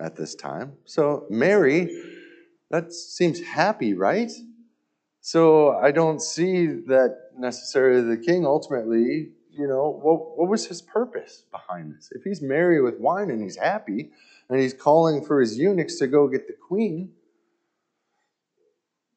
at 0.00 0.16
this 0.16 0.34
time. 0.34 0.74
So 0.84 1.26
merry 1.30 1.88
that 2.70 2.92
seems 2.92 3.40
happy, 3.40 3.94
right? 3.94 4.30
So 5.20 5.76
I 5.76 5.90
don't 5.90 6.20
see 6.20 6.66
that 6.66 7.30
necessarily 7.36 8.02
the 8.02 8.22
king 8.22 8.46
ultimately, 8.46 9.30
you 9.50 9.66
know, 9.66 9.98
what, 10.02 10.38
what 10.38 10.48
was 10.48 10.66
his 10.66 10.82
purpose 10.82 11.44
behind 11.50 11.94
this? 11.94 12.10
If 12.12 12.24
he's 12.24 12.42
merry 12.42 12.80
with 12.82 12.98
wine 12.98 13.30
and 13.30 13.42
he's 13.42 13.56
happy 13.56 14.10
and 14.48 14.60
he's 14.60 14.74
calling 14.74 15.24
for 15.24 15.40
his 15.40 15.58
eunuchs 15.58 15.96
to 15.96 16.06
go 16.06 16.28
get 16.28 16.46
the 16.46 16.54
queen, 16.54 17.12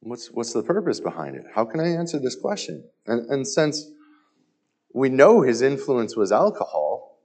what's, 0.02 0.30
what's 0.32 0.54
the 0.54 0.64
purpose 0.64 1.00
behind 1.00 1.36
it? 1.36 1.46
How 1.54 1.66
can 1.66 1.80
I 1.80 1.88
answer 1.90 2.20
this 2.20 2.36
question? 2.36 2.84
And, 3.08 3.30
and 3.30 3.48
since 3.48 3.90
we 4.94 5.10
know 5.10 5.42
his 5.42 5.62
influence 5.62 6.16
was 6.16 6.32
alcohol, 6.32 7.20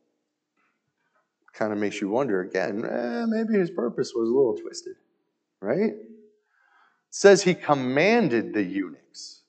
kind 1.53 1.73
of 1.73 1.79
makes 1.79 2.01
you 2.01 2.09
wonder 2.09 2.43
again, 2.43 2.85
eh, 2.85 3.25
maybe 3.27 3.59
his 3.59 3.71
purpose 3.71 4.12
was 4.15 4.29
a 4.29 4.33
little 4.33 4.57
twisted, 4.57 4.97
right? 5.61 5.95
says 7.17 7.43
he 7.43 7.55
commanded 7.55 8.53
the 8.53 8.62
eunuchs. 8.62 9.41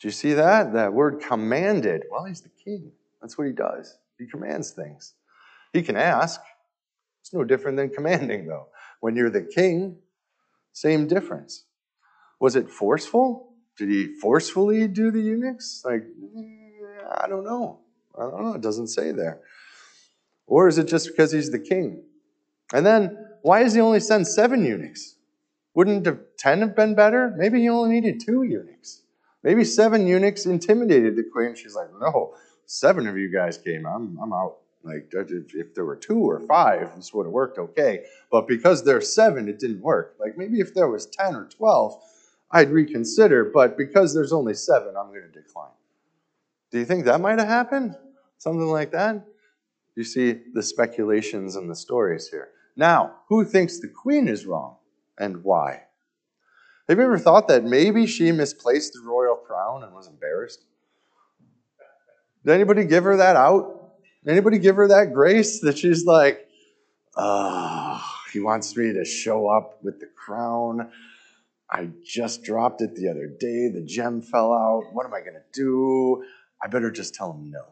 Do 0.00 0.08
you 0.08 0.12
see 0.12 0.32
that? 0.32 0.72
That 0.72 0.92
word 0.92 1.20
commanded. 1.20 2.02
Well, 2.10 2.24
he's 2.24 2.40
the 2.40 2.48
king. 2.48 2.90
That's 3.20 3.38
what 3.38 3.46
he 3.46 3.52
does. 3.52 3.98
He 4.18 4.26
commands 4.26 4.72
things. 4.72 5.14
He 5.72 5.82
can 5.82 5.96
ask. 5.96 6.40
It's 7.20 7.32
no 7.32 7.44
different 7.44 7.76
than 7.76 7.90
commanding, 7.90 8.48
though. 8.48 8.66
When 8.98 9.14
you're 9.14 9.30
the 9.30 9.42
king, 9.42 9.96
same 10.72 11.06
difference. 11.06 11.64
Was 12.44 12.56
it 12.56 12.68
forceful? 12.68 13.54
Did 13.78 13.88
he 13.88 14.16
forcefully 14.20 14.86
do 14.86 15.10
the 15.10 15.18
eunuchs? 15.18 15.80
Like, 15.82 16.04
I 17.10 17.26
don't 17.26 17.42
know. 17.42 17.78
I 18.18 18.24
don't 18.24 18.42
know. 18.42 18.52
It 18.52 18.60
doesn't 18.60 18.88
say 18.88 19.12
there. 19.12 19.40
Or 20.46 20.68
is 20.68 20.76
it 20.76 20.86
just 20.86 21.08
because 21.08 21.32
he's 21.32 21.50
the 21.50 21.58
king? 21.58 22.02
And 22.74 22.84
then, 22.84 23.16
why 23.40 23.62
does 23.62 23.72
he 23.72 23.80
only 23.80 24.00
send 24.00 24.28
seven 24.28 24.62
eunuchs? 24.62 25.16
Wouldn't 25.72 26.06
10 26.36 26.60
have 26.60 26.76
been 26.76 26.94
better? 26.94 27.32
Maybe 27.34 27.62
he 27.62 27.70
only 27.70 27.98
needed 27.98 28.20
two 28.20 28.42
eunuchs. 28.42 29.00
Maybe 29.42 29.64
seven 29.64 30.06
eunuchs 30.06 30.44
intimidated 30.44 31.16
the 31.16 31.24
queen. 31.32 31.54
She's 31.54 31.74
like, 31.74 31.88
no, 31.98 32.34
seven 32.66 33.06
of 33.06 33.16
you 33.16 33.32
guys 33.32 33.56
came. 33.56 33.86
I'm, 33.86 34.18
I'm 34.22 34.34
out. 34.34 34.56
Like, 34.82 35.08
if, 35.14 35.54
if 35.54 35.74
there 35.74 35.86
were 35.86 35.96
two 35.96 36.18
or 36.18 36.40
five, 36.40 36.94
this 36.94 37.14
would 37.14 37.24
have 37.24 37.32
worked 37.32 37.56
okay. 37.56 38.04
But 38.30 38.46
because 38.46 38.84
there's 38.84 39.14
seven, 39.14 39.48
it 39.48 39.58
didn't 39.58 39.80
work. 39.80 40.16
Like, 40.20 40.36
maybe 40.36 40.60
if 40.60 40.74
there 40.74 40.88
was 40.88 41.06
10 41.06 41.34
or 41.34 41.48
12, 41.48 42.02
I'd 42.54 42.70
reconsider. 42.70 43.50
But 43.52 43.76
because 43.76 44.14
there's 44.14 44.32
only 44.32 44.54
seven, 44.54 44.94
I'm 44.98 45.08
going 45.08 45.30
to 45.30 45.40
decline. 45.40 45.68
Do 46.70 46.78
you 46.78 46.86
think 46.86 47.04
that 47.04 47.20
might 47.20 47.38
have 47.38 47.48
happened? 47.48 47.94
Something 48.38 48.68
like 48.68 48.92
that? 48.92 49.26
You 49.96 50.04
see 50.04 50.40
the 50.54 50.62
speculations 50.62 51.56
and 51.56 51.70
the 51.70 51.76
stories 51.76 52.28
here. 52.28 52.48
Now, 52.76 53.16
who 53.28 53.44
thinks 53.44 53.78
the 53.78 53.88
queen 53.88 54.26
is 54.28 54.46
wrong? 54.46 54.76
and 55.18 55.42
why. 55.44 55.82
Have 56.88 56.98
you 56.98 57.04
ever 57.04 57.18
thought 57.18 57.48
that 57.48 57.64
maybe 57.64 58.06
she 58.06 58.30
misplaced 58.32 58.92
the 58.92 59.00
royal 59.00 59.36
crown 59.36 59.84
and 59.84 59.94
was 59.94 60.06
embarrassed? 60.06 60.64
Did 62.44 62.52
anybody 62.52 62.84
give 62.84 63.04
her 63.04 63.16
that 63.16 63.36
out? 63.36 63.92
Anybody 64.26 64.58
give 64.58 64.76
her 64.76 64.88
that 64.88 65.12
grace 65.12 65.60
that 65.60 65.78
she's 65.78 66.04
like, 66.04 66.46
oh, 67.16 68.02
he 68.32 68.40
wants 68.40 68.76
me 68.76 68.92
to 68.92 69.04
show 69.04 69.48
up 69.48 69.82
with 69.82 70.00
the 70.00 70.08
crown. 70.14 70.90
I 71.74 71.88
just 72.04 72.44
dropped 72.44 72.82
it 72.82 72.94
the 72.94 73.08
other 73.08 73.26
day. 73.26 73.68
The 73.68 73.82
gem 73.84 74.22
fell 74.22 74.52
out. 74.52 74.84
What 74.92 75.06
am 75.06 75.12
I 75.12 75.18
going 75.20 75.34
to 75.34 75.42
do? 75.52 76.24
I 76.62 76.68
better 76.68 76.88
just 76.88 77.16
tell 77.16 77.32
him 77.32 77.50
no. 77.50 77.64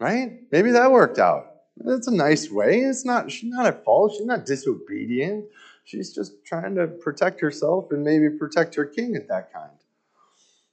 Right? 0.00 0.40
Maybe 0.50 0.70
that 0.70 0.90
worked 0.90 1.18
out. 1.18 1.56
That's 1.76 2.06
a 2.06 2.14
nice 2.14 2.50
way. 2.50 2.80
It's 2.80 3.04
not, 3.04 3.30
she's 3.30 3.50
not 3.50 3.66
at 3.66 3.84
fault. 3.84 4.14
She's 4.16 4.24
not 4.24 4.46
disobedient. 4.46 5.44
She's 5.84 6.14
just 6.14 6.42
trying 6.46 6.74
to 6.76 6.86
protect 6.86 7.38
herself 7.38 7.88
and 7.90 8.02
maybe 8.02 8.30
protect 8.30 8.74
her 8.76 8.86
king 8.86 9.14
at 9.14 9.28
that 9.28 9.52
kind. 9.52 9.70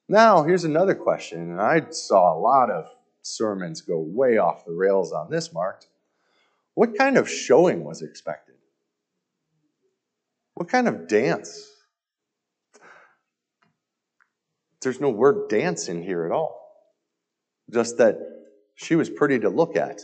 Now, 0.08 0.44
here's 0.44 0.64
another 0.64 0.96
question, 0.96 1.42
and 1.52 1.62
I 1.62 1.90
saw 1.90 2.34
a 2.34 2.40
lot 2.40 2.70
of 2.70 2.86
sermons 3.22 3.82
go 3.82 4.00
way 4.00 4.38
off 4.38 4.66
the 4.66 4.72
rails 4.72 5.12
on 5.12 5.30
this, 5.30 5.52
Mark. 5.52 5.84
What 6.74 6.98
kind 6.98 7.18
of 7.18 7.30
showing 7.30 7.84
was 7.84 8.02
expected? 8.02 8.56
What 10.54 10.70
kind 10.70 10.88
of 10.88 11.10
dance? 11.10 11.70
There's 14.84 15.02
no 15.02 15.10
word 15.10 15.50
dance 15.50 15.88
in 15.88 16.04
here 16.04 16.26
at 16.26 16.32
all. 16.32 16.60
Just 17.72 17.98
that 17.98 18.20
she 18.76 18.96
was 18.96 19.10
pretty 19.10 19.40
to 19.40 19.50
look 19.50 19.76
at. 19.76 20.02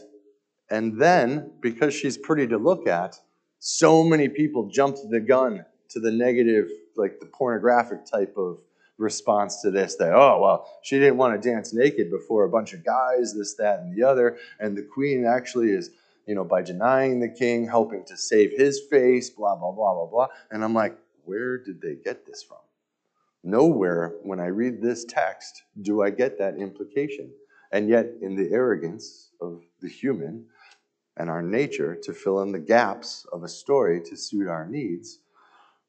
And 0.70 1.00
then, 1.00 1.52
because 1.62 1.94
she's 1.94 2.18
pretty 2.18 2.48
to 2.48 2.58
look 2.58 2.88
at, 2.88 3.20
so 3.60 4.04
many 4.04 4.30
people 4.30 4.70
jumped 4.70 5.00
the 5.10 5.20
gun 5.20 5.66
to 5.90 6.00
the 6.00 6.12
negative, 6.12 6.70
like 6.96 7.20
the 7.20 7.26
pornographic 7.26 8.06
type 8.06 8.36
of 8.38 8.60
response 8.98 9.62
to 9.62 9.72
this 9.72 9.96
that, 9.96 10.14
oh, 10.14 10.40
well, 10.42 10.80
she 10.84 11.00
didn't 11.00 11.18
want 11.18 11.42
to 11.42 11.50
dance 11.50 11.74
naked 11.74 12.12
before 12.12 12.44
a 12.44 12.50
bunch 12.50 12.74
of 12.74 12.86
guys, 12.86 13.34
this, 13.34 13.56
that, 13.56 13.80
and 13.80 13.96
the 13.96 14.08
other. 14.08 14.38
And 14.60 14.78
the 14.78 14.84
queen 14.84 15.26
actually 15.26 15.72
is, 15.72 15.90
you 16.28 16.36
know, 16.36 16.44
by 16.44 16.62
denying 16.62 17.20
the 17.20 17.30
king, 17.30 17.66
helping 17.66 18.06
to 18.06 18.18
save 18.18 18.52
his 18.56 18.82
face, 18.90 19.30
blah, 19.30 19.56
blah, 19.56 19.72
blah, 19.72 19.94
blah, 19.94 20.06
blah. 20.06 20.28
And 20.52 20.64
I'm 20.64 20.74
like, 20.74 20.96
where 21.26 21.58
did 21.58 21.82
they 21.82 21.96
get 21.96 22.26
this 22.26 22.44
from? 22.44 22.58
Nowhere, 23.44 24.16
when 24.24 24.40
I 24.40 24.48
read 24.48 24.82
this 24.82 25.06
text, 25.06 25.64
do 25.82 26.02
I 26.02 26.10
get 26.10 26.38
that 26.40 26.58
implication. 26.58 27.32
And 27.72 27.88
yet, 27.88 28.08
in 28.22 28.36
the 28.36 28.52
arrogance 28.52 29.30
of 29.42 29.62
the 29.82 29.90
human 29.90 30.46
and 31.18 31.30
our 31.30 31.42
nature 31.42 31.96
to 32.04 32.14
fill 32.14 32.42
in 32.42 32.52
the 32.52 32.60
gaps 32.60 33.26
of 33.32 33.44
a 33.44 33.48
story 33.48 34.02
to 34.02 34.16
suit 34.18 34.48
our 34.48 34.68
needs, 34.68 35.20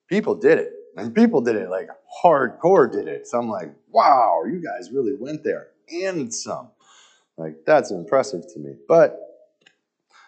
people 0.09 0.35
did 0.35 0.59
it. 0.59 0.73
And 0.97 1.15
people 1.15 1.41
did 1.41 1.57
it 1.57 1.71
like 1.71 1.89
hardcore 2.23 2.91
did 2.91 3.09
it. 3.09 3.27
So 3.27 3.39
I'm 3.39 3.49
like, 3.49 3.73
wow, 3.91 4.43
you 4.45 4.61
guys 4.63 4.91
really 4.93 5.15
went 5.19 5.43
there 5.45 5.69
and 5.91 6.33
some. 6.33 6.71
Like, 7.37 7.65
that's 7.65 7.91
impressive 7.91 8.43
to 8.53 8.59
me. 8.59 8.75
But 8.87 9.19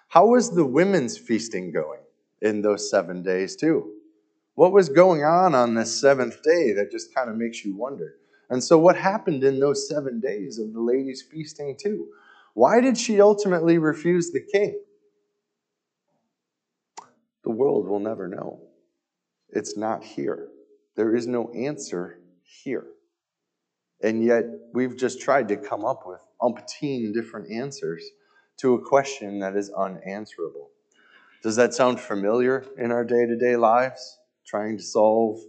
how 0.08 0.26
was 0.26 0.54
the 0.54 0.64
women's 0.64 1.18
feasting 1.18 1.72
going 1.72 2.00
in 2.40 2.62
those 2.62 2.90
seven 2.90 3.22
days, 3.22 3.56
too? 3.56 3.92
What 4.54 4.72
was 4.72 4.88
going 4.88 5.24
on 5.24 5.54
on 5.54 5.74
this 5.74 5.98
seventh 5.98 6.42
day 6.42 6.72
that 6.72 6.90
just 6.90 7.14
kind 7.14 7.30
of 7.30 7.36
makes 7.36 7.64
you 7.64 7.74
wonder? 7.74 8.16
And 8.50 8.62
so, 8.62 8.76
what 8.78 8.96
happened 8.96 9.44
in 9.44 9.58
those 9.60 9.88
seven 9.88 10.20
days 10.20 10.58
of 10.58 10.74
the 10.74 10.80
lady's 10.80 11.22
feasting, 11.22 11.76
too? 11.80 12.08
Why 12.54 12.80
did 12.80 12.98
she 12.98 13.20
ultimately 13.20 13.78
refuse 13.78 14.30
the 14.30 14.46
king? 14.52 14.78
The 17.44 17.50
world 17.50 17.88
will 17.88 17.98
never 17.98 18.28
know. 18.28 18.60
It's 19.48 19.76
not 19.76 20.04
here. 20.04 20.48
There 20.96 21.16
is 21.16 21.26
no 21.26 21.50
answer 21.52 22.18
here. 22.42 22.86
And 24.02 24.22
yet, 24.22 24.44
we've 24.74 24.96
just 24.98 25.20
tried 25.22 25.48
to 25.48 25.56
come 25.56 25.84
up 25.84 26.02
with 26.06 26.20
umpteen 26.42 27.14
different 27.14 27.50
answers 27.50 28.04
to 28.58 28.74
a 28.74 28.84
question 28.84 29.38
that 29.38 29.56
is 29.56 29.70
unanswerable. 29.70 30.70
Does 31.42 31.56
that 31.56 31.72
sound 31.72 32.00
familiar 32.00 32.66
in 32.76 32.92
our 32.92 33.04
day 33.04 33.24
to 33.26 33.36
day 33.36 33.56
lives? 33.56 34.18
Trying 34.46 34.76
to 34.78 34.82
solve 34.82 35.40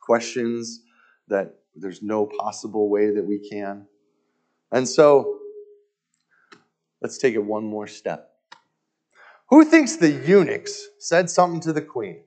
questions 0.00 0.82
that 1.28 1.54
there's 1.74 2.02
no 2.02 2.26
possible 2.26 2.88
way 2.88 3.10
that 3.10 3.24
we 3.24 3.38
can. 3.38 3.86
And 4.70 4.88
so, 4.88 5.38
let's 7.00 7.18
take 7.18 7.34
it 7.34 7.44
one 7.44 7.64
more 7.64 7.86
step. 7.86 8.30
Who 9.48 9.64
thinks 9.64 9.96
the 9.96 10.10
eunuchs 10.10 10.88
said 10.98 11.28
something 11.28 11.60
to 11.60 11.72
the 11.72 11.82
queen? 11.82 12.22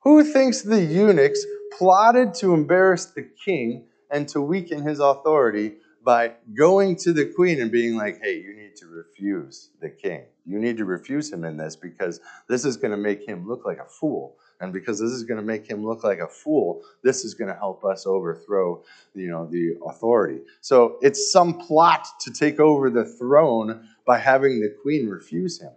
Who 0.00 0.22
thinks 0.24 0.62
the 0.62 0.82
eunuchs 0.82 1.44
plotted 1.76 2.34
to 2.34 2.54
embarrass 2.54 3.06
the 3.06 3.28
king 3.44 3.86
and 4.10 4.28
to 4.28 4.40
weaken 4.40 4.82
his 4.82 5.00
authority 5.00 5.74
by 6.04 6.32
going 6.56 6.96
to 6.96 7.12
the 7.12 7.26
queen 7.26 7.60
and 7.60 7.70
being 7.70 7.96
like, 7.96 8.20
hey, 8.22 8.40
you 8.40 8.56
need 8.56 8.74
to 8.76 8.86
refuse 8.86 9.70
the 9.80 9.90
king. 9.90 10.24
You 10.46 10.58
need 10.58 10.78
to 10.78 10.84
refuse 10.84 11.32
him 11.32 11.44
in 11.44 11.56
this 11.56 11.76
because 11.76 12.20
this 12.48 12.64
is 12.64 12.76
going 12.76 12.92
to 12.92 12.96
make 12.96 13.26
him 13.26 13.46
look 13.46 13.66
like 13.66 13.78
a 13.78 13.84
fool. 13.84 14.36
And 14.60 14.72
because 14.72 15.00
this 15.00 15.10
is 15.10 15.24
going 15.24 15.40
to 15.40 15.46
make 15.46 15.68
him 15.68 15.84
look 15.84 16.04
like 16.04 16.18
a 16.18 16.28
fool, 16.28 16.82
this 17.02 17.24
is 17.24 17.34
going 17.34 17.48
to 17.48 17.56
help 17.56 17.84
us 17.84 18.06
overthrow, 18.06 18.82
you 19.14 19.28
know, 19.28 19.46
the 19.46 19.76
authority. 19.86 20.40
So 20.60 20.98
it's 21.00 21.32
some 21.32 21.58
plot 21.58 22.06
to 22.20 22.30
take 22.30 22.60
over 22.60 22.90
the 22.90 23.04
throne 23.04 23.88
by 24.06 24.18
having 24.18 24.60
the 24.60 24.74
queen 24.82 25.08
refuse 25.08 25.60
him. 25.60 25.72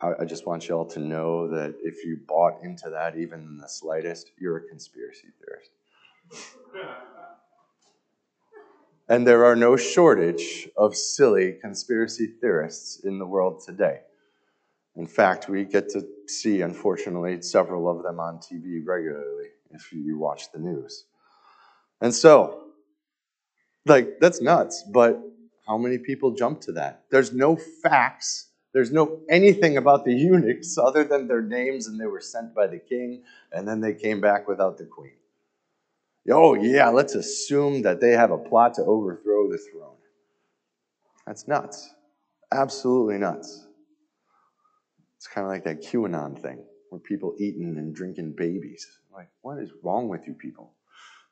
I, 0.00 0.12
I 0.20 0.24
just 0.24 0.46
want 0.46 0.68
you 0.68 0.76
all 0.76 0.86
to 0.86 1.00
know 1.00 1.48
that 1.48 1.74
if 1.82 2.04
you 2.04 2.18
bought 2.26 2.62
into 2.62 2.90
that 2.90 3.16
even 3.16 3.40
in 3.40 3.58
the 3.58 3.68
slightest, 3.68 4.30
you're 4.38 4.58
a 4.58 4.68
conspiracy 4.68 5.28
theorist. 5.40 5.70
and 9.08 9.26
there 9.26 9.44
are 9.44 9.56
no 9.56 9.76
shortage 9.76 10.68
of 10.76 10.94
silly 10.94 11.52
conspiracy 11.60 12.26
theorists 12.26 13.00
in 13.04 13.18
the 13.18 13.26
world 13.26 13.62
today. 13.64 14.00
In 14.98 15.06
fact, 15.06 15.48
we 15.48 15.64
get 15.64 15.88
to 15.90 16.06
see, 16.26 16.60
unfortunately, 16.60 17.40
several 17.40 17.88
of 17.88 18.02
them 18.02 18.20
on 18.20 18.38
TV 18.38 18.82
regularly 18.84 19.48
if 19.70 19.92
you 19.92 20.18
watch 20.18 20.52
the 20.52 20.58
news. 20.58 21.04
And 22.00 22.14
so, 22.14 22.64
like, 23.86 24.18
that's 24.20 24.42
nuts, 24.42 24.84
but 24.92 25.18
how 25.66 25.78
many 25.78 25.98
people 25.98 26.32
jump 26.32 26.60
to 26.62 26.72
that? 26.72 27.04
There's 27.10 27.32
no 27.32 27.56
facts 27.56 28.48
there's 28.72 28.92
no 28.92 29.20
anything 29.28 29.76
about 29.76 30.04
the 30.04 30.14
eunuchs 30.28 30.78
other 30.78 31.04
than 31.04 31.26
their 31.26 31.42
names 31.42 31.86
and 31.86 32.00
they 32.00 32.06
were 32.06 32.20
sent 32.20 32.54
by 32.54 32.66
the 32.66 32.78
king 32.78 33.22
and 33.52 33.66
then 33.66 33.80
they 33.80 33.94
came 33.94 34.20
back 34.20 34.46
without 34.46 34.78
the 34.78 34.84
queen. 34.84 35.12
Oh, 36.30 36.54
yeah, 36.54 36.88
let's 36.90 37.14
assume 37.14 37.82
that 37.82 38.00
they 38.00 38.10
have 38.10 38.30
a 38.30 38.36
plot 38.36 38.74
to 38.74 38.82
overthrow 38.82 39.50
the 39.50 39.56
throne. 39.56 39.96
That's 41.26 41.48
nuts. 41.48 41.94
Absolutely 42.52 43.16
nuts. 43.16 43.66
It's 45.18 45.26
kind 45.26 45.44
of 45.46 45.50
like 45.50 45.64
that 45.64 45.82
QAnon 45.82 46.40
thing 46.40 46.64
where 46.88 47.00
people 47.00 47.34
eating 47.38 47.76
and 47.76 47.94
drinking 47.94 48.34
babies. 48.36 48.86
Like, 49.12 49.28
what 49.42 49.58
is 49.58 49.70
wrong 49.82 50.08
with 50.08 50.26
you 50.26 50.32
people? 50.32 50.72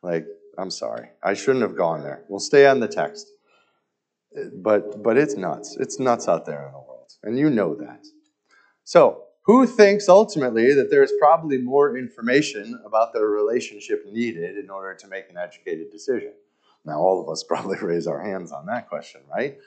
Like, 0.02 0.26
I'm 0.58 0.70
sorry. 0.70 1.08
I 1.22 1.34
shouldn't 1.34 1.62
have 1.62 1.76
gone 1.76 2.02
there. 2.02 2.24
We'll 2.28 2.40
stay 2.40 2.66
on 2.66 2.80
the 2.80 2.88
text. 2.88 3.26
But 4.54 5.02
but 5.02 5.16
it's 5.16 5.34
nuts. 5.36 5.78
It's 5.80 5.98
nuts 5.98 6.28
out 6.28 6.44
there 6.44 6.66
in 6.66 6.72
the 6.72 6.78
world 6.78 6.96
and 7.22 7.38
you 7.38 7.50
know 7.50 7.74
that. 7.74 8.06
So, 8.84 9.24
who 9.42 9.66
thinks 9.66 10.08
ultimately 10.08 10.72
that 10.74 10.90
there 10.90 11.02
is 11.02 11.12
probably 11.20 11.58
more 11.58 11.96
information 11.96 12.80
about 12.84 13.12
their 13.12 13.26
relationship 13.26 14.04
needed 14.10 14.56
in 14.56 14.70
order 14.70 14.94
to 14.94 15.08
make 15.08 15.30
an 15.30 15.36
educated 15.36 15.90
decision? 15.90 16.32
Now, 16.84 16.98
all 16.98 17.20
of 17.20 17.28
us 17.28 17.42
probably 17.48 17.78
raise 17.78 18.06
our 18.06 18.22
hands 18.22 18.52
on 18.52 18.66
that 18.66 18.88
question, 18.88 19.20
right? 19.32 19.58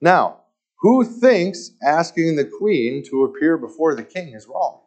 Now, 0.00 0.40
who 0.78 1.04
thinks 1.04 1.72
asking 1.82 2.36
the 2.36 2.44
queen 2.58 3.02
to 3.10 3.24
appear 3.24 3.56
before 3.56 3.94
the 3.94 4.04
king 4.04 4.34
is 4.34 4.46
wrong? 4.46 4.80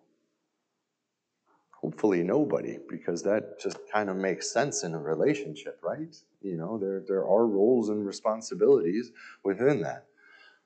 Hopefully, 1.81 2.23
nobody, 2.23 2.77
because 2.89 3.23
that 3.23 3.59
just 3.59 3.77
kind 3.91 4.09
of 4.09 4.17
makes 4.17 4.51
sense 4.51 4.83
in 4.83 4.93
a 4.93 4.99
relationship, 4.99 5.79
right? 5.81 6.13
You 6.41 6.57
know, 6.57 6.77
there, 6.77 7.03
there 7.07 7.25
are 7.25 7.47
roles 7.47 7.89
and 7.89 8.05
responsibilities 8.05 9.11
within 9.45 9.81
that. 9.81 10.05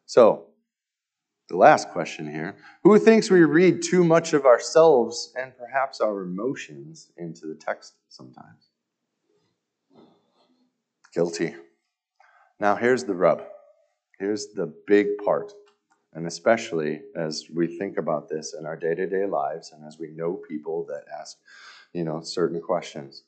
So, 0.07 0.47
the 1.49 1.57
last 1.57 1.89
question 1.89 2.29
here 2.29 2.55
Who 2.83 2.97
thinks 2.97 3.29
we 3.29 3.43
read 3.43 3.83
too 3.83 4.03
much 4.03 4.33
of 4.33 4.45
ourselves 4.45 5.31
and 5.39 5.55
perhaps 5.55 6.01
our 6.01 6.23
emotions 6.23 7.11
into 7.17 7.45
the 7.45 7.55
text 7.55 7.93
sometimes? 8.09 8.69
Guilty. 11.13 11.55
Now, 12.59 12.75
here's 12.75 13.03
the 13.03 13.13
rub. 13.13 13.43
Here's 14.23 14.53
the 14.53 14.73
big 14.87 15.17
part. 15.17 15.51
And 16.13 16.25
especially 16.27 17.01
as 17.13 17.47
we 17.53 17.67
think 17.67 17.97
about 17.97 18.29
this 18.29 18.55
in 18.57 18.65
our 18.65 18.77
day 18.77 18.95
to 18.95 19.05
day 19.05 19.25
lives 19.25 19.73
and 19.73 19.85
as 19.85 19.99
we 19.99 20.11
know 20.11 20.39
people 20.47 20.85
that 20.85 21.03
ask, 21.19 21.35
you 21.91 22.05
know, 22.05 22.21
certain 22.21 22.61
questions. 22.61 23.23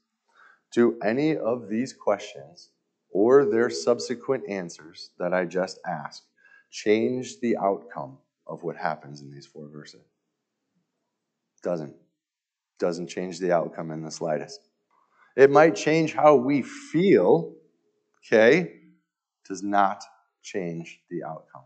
Do 0.71 0.97
any 1.03 1.35
of 1.35 1.67
these 1.67 1.91
questions 1.91 2.69
or 3.11 3.43
their 3.43 3.69
subsequent 3.69 4.47
answers 4.47 5.09
that 5.19 5.33
I 5.33 5.43
just 5.43 5.79
asked 5.85 6.27
change 6.71 7.41
the 7.41 7.57
outcome 7.57 8.17
of 8.47 8.63
what 8.63 8.77
happens 8.77 9.19
in 9.19 9.29
these 9.29 9.45
four 9.45 9.67
verses. 9.67 10.05
Doesn't. 11.61 11.95
Doesn't 12.79 13.07
change 13.07 13.39
the 13.39 13.51
outcome 13.51 13.91
in 13.91 14.01
the 14.01 14.11
slightest. 14.11 14.61
It 15.35 15.51
might 15.51 15.75
change 15.75 16.13
how 16.13 16.35
we 16.35 16.61
feel, 16.61 17.53
okay? 18.23 18.71
Does 19.45 19.61
not 19.61 20.01
change 20.45 21.01
the 21.09 21.23
outcome. 21.23 21.63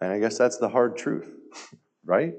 And 0.00 0.12
I 0.12 0.18
guess 0.18 0.38
that's 0.38 0.58
the 0.58 0.68
hard 0.68 0.96
truth, 0.96 1.28
right? 2.04 2.34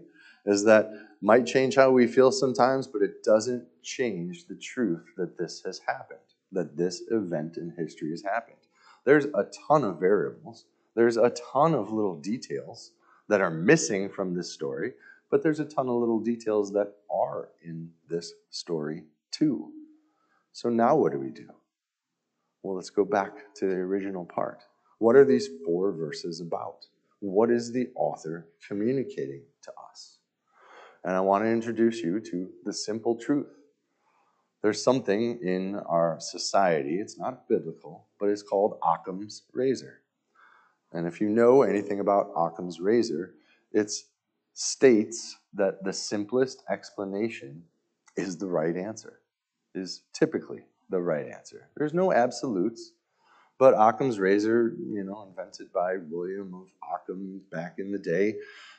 Is 0.46 0.64
that 0.64 0.90
might 1.22 1.46
change 1.46 1.76
how 1.76 1.92
we 1.92 2.08
feel 2.08 2.32
sometimes, 2.32 2.88
but 2.88 3.02
it 3.02 3.24
doesn't 3.24 3.66
change 3.84 4.46
the 4.48 4.56
truth 4.56 5.04
that 5.18 5.38
this 5.38 5.62
has 5.66 5.80
happened, 5.80 6.20
that 6.52 6.78
this 6.78 7.04
event 7.12 7.58
in 7.58 7.74
history 7.78 8.12
has 8.12 8.24
happened. 8.24 8.58
There's 9.04 9.26
a 9.26 9.48
ton 9.68 9.84
of 9.84 10.00
variables. 10.00 10.66
There's 10.96 11.18
a 11.18 11.32
ton 11.52 11.74
of 11.74 11.92
little 11.92 12.16
details 12.16 12.92
that 13.28 13.42
are 13.42 13.52
missing 13.52 14.10
from 14.10 14.34
this 14.34 14.52
story, 14.52 14.94
but 15.30 15.44
there's 15.44 15.60
a 15.60 15.66
ton 15.66 15.90
of 15.90 15.96
little 15.96 16.20
details 16.20 16.72
that 16.74 16.94
are 17.12 17.50
in 17.64 17.92
this 18.10 18.34
story 18.52 19.04
too. 19.32 19.72
So 20.54 20.70
now 20.70 20.96
what 20.96 21.12
do 21.12 21.20
we 21.20 21.30
do? 21.30 21.50
Well, 22.68 22.76
let's 22.76 22.90
go 22.90 23.06
back 23.06 23.56
to 23.60 23.66
the 23.66 23.76
original 23.76 24.26
part. 24.26 24.62
What 25.00 25.16
are 25.16 25.24
these 25.24 25.48
four 25.66 25.94
verses 25.94 26.42
about? 26.42 26.86
What 27.22 27.50
is 27.50 27.72
the 27.72 27.88
author 27.96 28.50
communicating 28.68 29.44
to 29.62 29.72
us? 29.90 30.18
And 31.06 31.16
I 31.16 31.22
want 31.22 31.46
to 31.46 31.50
introduce 31.50 32.02
you 32.02 32.20
to 32.20 32.50
the 32.66 32.74
simple 32.74 33.16
truth 33.16 33.48
there's 34.62 34.84
something 34.84 35.40
in 35.42 35.78
our 35.88 36.18
society, 36.20 36.96
it's 36.96 37.18
not 37.18 37.48
biblical, 37.48 38.08
but 38.20 38.28
it's 38.28 38.44
called 38.44 38.80
Occam's 38.84 39.44
razor. 39.54 40.02
And 40.92 41.08
if 41.08 41.22
you 41.22 41.30
know 41.30 41.62
anything 41.62 42.02
about 42.02 42.34
Occam's 42.36 42.82
razor, 42.82 43.36
it 43.72 43.94
states 44.56 45.38
that 45.54 45.86
the 45.86 45.94
simplest 45.94 46.64
explanation 46.70 47.64
is 48.18 48.36
the 48.36 48.48
right 48.48 48.76
answer, 48.76 49.22
is 49.74 50.02
typically 50.12 50.66
the 50.90 51.02
right 51.02 51.28
answer. 51.28 51.70
There's 51.76 51.94
no 51.94 52.14
absolutes, 52.14 52.94
but 53.58 53.74
Occam's 53.74 54.20
razor, 54.20 54.74
you 54.90 55.04
know, 55.04 55.28
invented 55.28 55.72
by 55.74 55.98
William 56.10 56.54
of 56.54 56.68
Occam 56.94 57.42
back 57.52 57.76
in 57.80 57.92
the 57.92 57.98
day, 57.98 58.36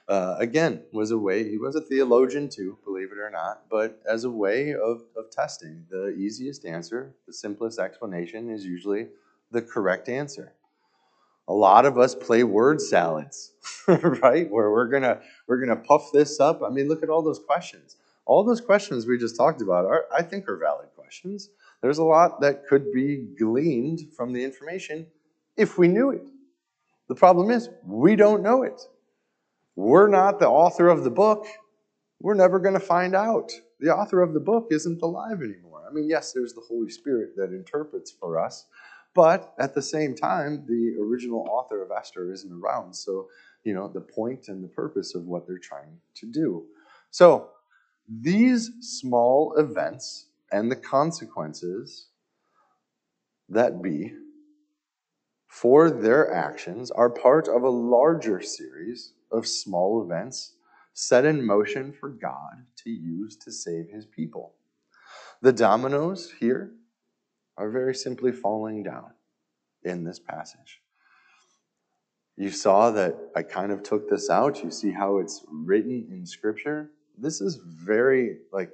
uh, 0.09 0.37
again, 0.39 0.83
was 0.93 1.11
a 1.11 1.19
way, 1.19 1.49
he 1.49 1.59
was 1.59 1.77
a 1.77 1.83
theologian 1.83 2.49
too, 2.49 2.79
believe 2.83 3.13
it 3.13 3.19
or 3.19 3.31
not, 3.31 3.65
but 3.71 4.01
as 4.09 4.25
a 4.25 4.31
way 4.31 4.73
of, 4.73 5.03
of 5.17 5.31
testing. 5.31 5.85
The 5.91 6.15
easiest 6.17 6.65
answer, 6.65 7.15
the 7.27 7.33
simplest 7.33 7.79
explanation 7.79 8.51
is 8.51 8.65
usually 8.65 9.09
the 9.51 9.61
correct 9.61 10.09
answer. 10.09 10.55
A 11.47 11.53
lot 11.53 11.85
of 11.85 11.99
us 11.99 12.15
play 12.15 12.43
word 12.43 12.81
salads, 12.81 13.53
right? 13.87 14.51
Where 14.51 14.71
we're 14.71 14.89
gonna 14.89 15.21
we're 15.47 15.61
gonna 15.61 15.81
puff 15.81 16.11
this 16.13 16.41
up. 16.41 16.63
I 16.63 16.69
mean, 16.69 16.89
look 16.89 17.03
at 17.03 17.09
all 17.09 17.23
those 17.23 17.39
questions. 17.39 17.97
All 18.27 18.45
those 18.45 18.61
questions 18.61 19.07
we 19.07 19.19
just 19.19 19.37
talked 19.37 19.63
about 19.63 19.87
are, 19.87 20.05
I 20.15 20.23
think, 20.23 20.47
are 20.49 20.59
valid 20.59 20.89
questions. 20.95 21.49
There's 21.83 21.99
a 21.99 22.05
lot 22.05 22.41
that 22.41 22.67
could 22.67 22.93
be 22.93 23.29
gleaned 23.39 24.01
from 24.17 24.33
the 24.33 24.43
information 24.43 25.07
if 25.57 25.79
we 25.79 25.89
knew 25.89 26.11
it. 26.11 26.29
The 27.09 27.15
problem 27.15 27.51
is 27.51 27.69
we 27.85 28.17
don't 28.17 28.43
know 28.43 28.63
it. 28.63 28.81
We're 29.77 30.09
not 30.09 30.41
the 30.41 30.49
author 30.49 30.89
of 30.89 31.05
the 31.05 31.11
book. 31.11 31.47
We're 32.21 32.35
never 32.35 32.59
going 32.59 32.75
to 32.75 32.81
find 32.81 33.15
out. 33.15 33.53
The 33.81 33.95
author 33.95 34.23
of 34.23 34.35
the 34.35 34.41
book 34.41 34.69
isn't 34.71 35.03
alive 35.03 35.41
anymore. 35.41 35.85
I 35.89 35.93
mean, 35.93 36.09
yes, 36.09 36.33
there's 36.33 36.53
the 36.53 36.65
Holy 36.69 36.91
Spirit 36.91 37.37
that 37.37 37.53
interprets 37.53 38.11
for 38.11 38.41
us, 38.41 38.67
but 39.15 39.55
at 39.59 39.75
the 39.75 39.83
same 39.83 40.17
time, 40.17 40.65
the 40.67 40.97
original 41.01 41.47
author 41.49 41.83
of 41.83 41.91
Esther 41.97 42.33
isn't 42.33 42.53
around. 42.53 42.95
So, 42.95 43.29
you 43.63 43.73
know, 43.73 43.89
the 43.89 44.01
point 44.01 44.49
and 44.49 44.63
the 44.63 44.69
purpose 44.69 45.15
of 45.15 45.25
what 45.25 45.47
they're 45.47 45.59
trying 45.59 45.99
to 46.17 46.27
do. 46.27 46.67
So, 47.11 47.51
these 48.09 48.71
small 48.81 49.55
events 49.59 50.28
and 50.51 50.71
the 50.71 50.77
consequences 50.77 52.09
that 53.49 53.83
be 53.83 54.13
for 55.47 55.91
their 55.91 56.33
actions 56.33 56.91
are 56.91 57.11
part 57.11 57.49
of 57.49 57.63
a 57.63 57.71
larger 57.71 58.41
series 58.41 59.15
of 59.33 59.47
small 59.47 60.03
events 60.03 60.55
set 60.93 61.25
in 61.25 61.45
motion 61.45 61.93
for 61.93 62.11
God 62.11 62.65
to 62.77 62.91
use 62.91 63.37
to 63.37 63.53
save 63.53 63.89
his 63.89 64.07
people. 64.07 64.55
The 65.41 65.53
dominoes 65.53 66.33
here 66.39 66.73
are 67.57 67.71
very 67.71 67.95
simply 67.95 68.33
falling 68.33 68.83
down 68.83 69.13
in 69.85 70.05
this 70.05 70.19
passage. 70.19 70.81
You 72.37 72.51
saw 72.51 72.91
that 72.93 73.17
I 73.35 73.43
kind 73.43 73.73
of 73.73 73.83
took 73.83 74.09
this 74.09 74.31
out. 74.31 74.63
You 74.63 74.71
see 74.71 74.93
how 74.93 75.19
it's 75.19 75.45
written 75.51 76.07
in 76.11 76.25
Scripture. 76.25 76.91
This 77.17 77.41
is 77.41 77.57
very, 77.57 78.39
like, 78.53 78.71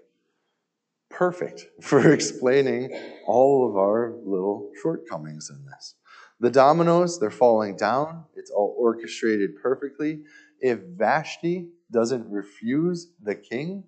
perfect 1.15 1.67
for 1.81 2.13
explaining 2.13 2.91
all 3.27 3.69
of 3.69 3.77
our 3.77 4.15
little 4.25 4.71
shortcomings 4.83 5.51
in 5.51 5.65
this. 5.65 5.95
The 6.41 6.51
dominoes, 6.51 7.19
they're 7.19 7.31
falling 7.31 7.77
down. 7.77 8.25
It's 8.35 8.51
all 8.51 8.75
orchestrated 8.79 9.57
perfectly. 9.63 10.23
If 10.61 10.81
Vashti 10.81 11.69
doesn't 11.91 12.29
refuse 12.29 13.13
the 13.23 13.35
king, 13.35 13.85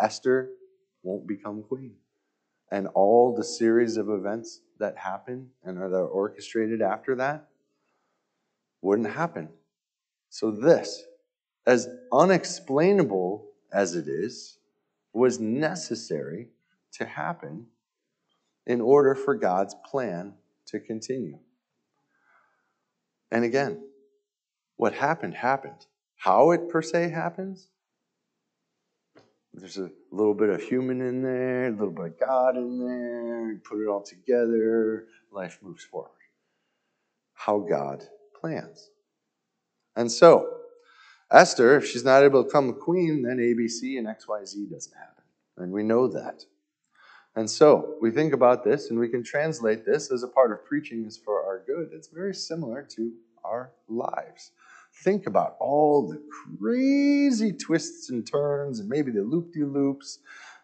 Esther 0.00 0.50
won't 1.02 1.26
become 1.26 1.62
queen. 1.62 1.94
And 2.72 2.86
all 2.88 3.34
the 3.34 3.44
series 3.44 3.96
of 3.96 4.08
events 4.08 4.60
that 4.78 4.96
happen 4.96 5.50
and 5.62 5.78
are 5.78 5.94
orchestrated 6.06 6.80
after 6.80 7.16
that 7.16 7.48
wouldn't 8.80 9.10
happen. 9.10 9.48
So, 10.30 10.52
this, 10.52 11.02
as 11.66 11.88
unexplainable 12.12 13.46
as 13.72 13.96
it 13.96 14.06
is, 14.06 14.58
was 15.12 15.40
necessary 15.40 16.48
to 16.94 17.04
happen 17.04 17.66
in 18.66 18.80
order 18.80 19.14
for 19.14 19.34
God's 19.34 19.74
plan 19.84 20.34
to 20.66 20.80
continue. 20.80 21.38
And 23.30 23.44
again, 23.44 23.82
what 24.76 24.94
happened, 24.94 25.34
happened. 25.34 25.86
How 26.16 26.50
it 26.50 26.68
per 26.68 26.82
se 26.82 27.10
happens, 27.10 27.68
there's 29.52 29.78
a 29.78 29.90
little 30.12 30.34
bit 30.34 30.50
of 30.50 30.62
human 30.62 31.00
in 31.00 31.22
there, 31.22 31.68
a 31.68 31.70
little 31.70 31.90
bit 31.90 32.06
of 32.06 32.20
God 32.20 32.56
in 32.56 32.78
there, 32.78 33.60
put 33.64 33.82
it 33.82 33.88
all 33.88 34.02
together, 34.02 35.06
life 35.32 35.58
moves 35.62 35.84
forward. 35.84 36.10
How 37.34 37.58
God 37.58 38.04
plans. 38.38 38.90
And 39.96 40.10
so, 40.10 40.48
Esther, 41.32 41.76
if 41.76 41.86
she's 41.86 42.04
not 42.04 42.22
able 42.22 42.42
to 42.42 42.46
become 42.46 42.68
a 42.68 42.74
queen, 42.74 43.22
then 43.22 43.38
ABC 43.38 43.98
and 43.98 44.06
XYZ 44.06 44.70
doesn't 44.70 44.96
happen. 44.96 45.24
And 45.56 45.72
we 45.72 45.82
know 45.82 46.08
that. 46.08 46.44
And 47.36 47.48
so, 47.48 47.94
we 48.00 48.10
think 48.10 48.32
about 48.32 48.64
this 48.64 48.90
and 48.90 48.98
we 48.98 49.08
can 49.08 49.22
translate 49.22 49.86
this 49.86 50.10
as 50.10 50.22
a 50.22 50.28
part 50.28 50.52
of 50.52 50.64
preaching 50.64 51.04
is 51.06 51.16
for 51.16 51.44
our 51.44 51.62
good. 51.66 51.90
It's 51.92 52.08
very 52.08 52.34
similar 52.34 52.82
to 52.96 53.12
our 53.44 53.72
lives 53.88 54.52
think 55.04 55.26
about 55.26 55.56
all 55.60 56.08
the 56.08 56.22
crazy 56.58 57.52
twists 57.52 58.10
and 58.10 58.26
turns 58.30 58.80
and 58.80 58.88
maybe 58.88 59.10
the 59.10 59.22
loop 59.22 59.52
de 59.52 59.64
loops 59.64 60.18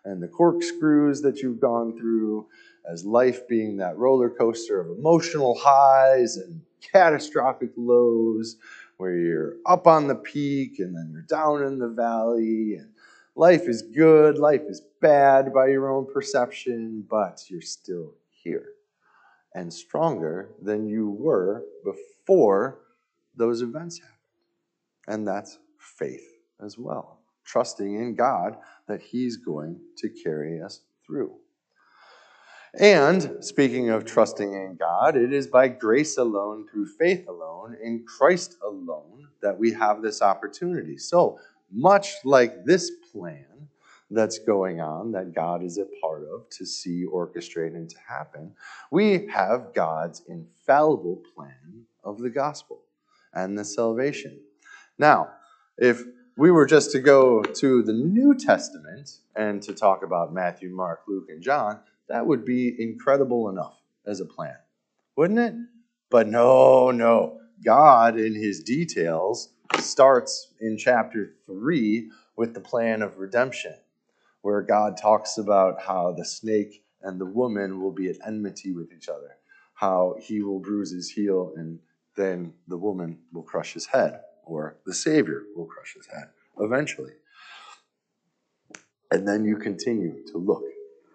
and 0.04 0.22
the 0.22 0.28
corkscrews 0.28 1.22
that 1.22 1.38
you've 1.38 1.60
gone 1.60 1.96
through 1.98 2.46
as 2.90 3.04
life 3.04 3.48
being 3.48 3.76
that 3.76 3.96
roller 3.96 4.30
coaster 4.30 4.80
of 4.80 4.98
emotional 4.98 5.56
highs 5.58 6.36
and 6.36 6.60
catastrophic 6.92 7.70
lows 7.76 8.56
where 8.98 9.14
you're 9.14 9.56
up 9.66 9.86
on 9.86 10.06
the 10.06 10.14
peak 10.14 10.78
and 10.78 10.94
then 10.94 11.10
you're 11.12 11.22
down 11.22 11.62
in 11.62 11.78
the 11.78 11.88
valley 11.88 12.74
and 12.74 12.90
life 13.36 13.68
is 13.68 13.82
good, 13.82 14.38
life 14.38 14.62
is 14.68 14.82
bad 15.00 15.52
by 15.52 15.68
your 15.68 15.90
own 15.90 16.06
perception, 16.12 17.04
but 17.08 17.42
you're 17.48 17.60
still 17.60 18.14
here 18.30 18.70
and 19.54 19.72
stronger 19.72 20.50
than 20.62 20.86
you 20.86 21.10
were 21.10 21.64
before 21.84 22.80
those 23.36 23.62
events 23.62 23.98
happened. 23.98 24.16
And 25.08 25.28
that's 25.28 25.58
faith 25.78 26.26
as 26.64 26.78
well, 26.78 27.20
trusting 27.44 27.94
in 27.94 28.14
God 28.14 28.56
that 28.88 29.00
He's 29.00 29.36
going 29.36 29.80
to 29.98 30.08
carry 30.08 30.60
us 30.60 30.80
through. 31.06 31.36
And 32.78 33.38
speaking 33.40 33.88
of 33.88 34.04
trusting 34.04 34.52
in 34.52 34.76
God, 34.76 35.16
it 35.16 35.32
is 35.32 35.46
by 35.46 35.68
grace 35.68 36.18
alone, 36.18 36.66
through 36.70 36.88
faith 36.98 37.26
alone, 37.26 37.76
in 37.82 38.04
Christ 38.04 38.56
alone, 38.62 39.28
that 39.40 39.58
we 39.58 39.72
have 39.72 40.02
this 40.02 40.20
opportunity. 40.20 40.98
So, 40.98 41.38
much 41.76 42.14
like 42.24 42.64
this 42.64 42.90
plan 43.12 43.44
that's 44.10 44.38
going 44.38 44.80
on, 44.80 45.12
that 45.12 45.34
God 45.34 45.62
is 45.62 45.78
a 45.78 45.86
part 46.00 46.22
of 46.22 46.48
to 46.50 46.64
see, 46.64 47.04
orchestrate, 47.04 47.74
and 47.74 47.90
to 47.90 47.96
happen, 48.08 48.54
we 48.90 49.26
have 49.26 49.74
God's 49.74 50.22
infallible 50.28 51.22
plan 51.34 51.84
of 52.02 52.18
the 52.18 52.30
gospel 52.30 52.82
and 53.34 53.58
the 53.58 53.64
salvation. 53.64 54.40
Now, 54.98 55.28
if 55.76 56.02
we 56.36 56.50
were 56.50 56.66
just 56.66 56.92
to 56.92 57.00
go 57.00 57.42
to 57.42 57.82
the 57.82 57.92
New 57.92 58.34
Testament 58.34 59.10
and 59.34 59.60
to 59.62 59.74
talk 59.74 60.02
about 60.02 60.32
Matthew, 60.32 60.70
Mark, 60.70 61.00
Luke, 61.08 61.26
and 61.28 61.42
John, 61.42 61.80
that 62.08 62.26
would 62.26 62.44
be 62.44 62.74
incredible 62.78 63.48
enough 63.48 63.76
as 64.06 64.20
a 64.20 64.24
plan, 64.24 64.56
wouldn't 65.16 65.38
it? 65.38 65.54
But 66.10 66.28
no, 66.28 66.90
no. 66.90 67.40
God, 67.64 68.18
in 68.18 68.34
his 68.34 68.62
details, 68.62 69.48
starts 69.78 70.48
in 70.60 70.76
chapter 70.76 71.34
3 71.46 72.10
with 72.36 72.54
the 72.54 72.60
plan 72.60 73.02
of 73.02 73.18
redemption, 73.18 73.74
where 74.42 74.62
God 74.62 74.96
talks 74.96 75.38
about 75.38 75.80
how 75.80 76.12
the 76.12 76.24
snake 76.24 76.82
and 77.02 77.20
the 77.20 77.26
woman 77.26 77.80
will 77.80 77.92
be 77.92 78.08
at 78.08 78.16
enmity 78.26 78.72
with 78.72 78.92
each 78.92 79.08
other, 79.08 79.36
how 79.74 80.16
he 80.20 80.42
will 80.42 80.58
bruise 80.58 80.92
his 80.92 81.10
heel 81.10 81.52
and 81.56 81.78
then 82.16 82.52
the 82.68 82.78
woman 82.78 83.18
will 83.32 83.42
crush 83.42 83.74
his 83.74 83.86
head 83.86 84.20
or 84.44 84.76
the 84.86 84.94
Savior 84.94 85.42
will 85.54 85.66
crush 85.66 85.94
his 85.94 86.06
head 86.06 86.28
eventually. 86.58 87.12
And 89.10 89.26
then 89.26 89.44
you 89.44 89.56
continue 89.56 90.24
to 90.32 90.38
look 90.38 90.64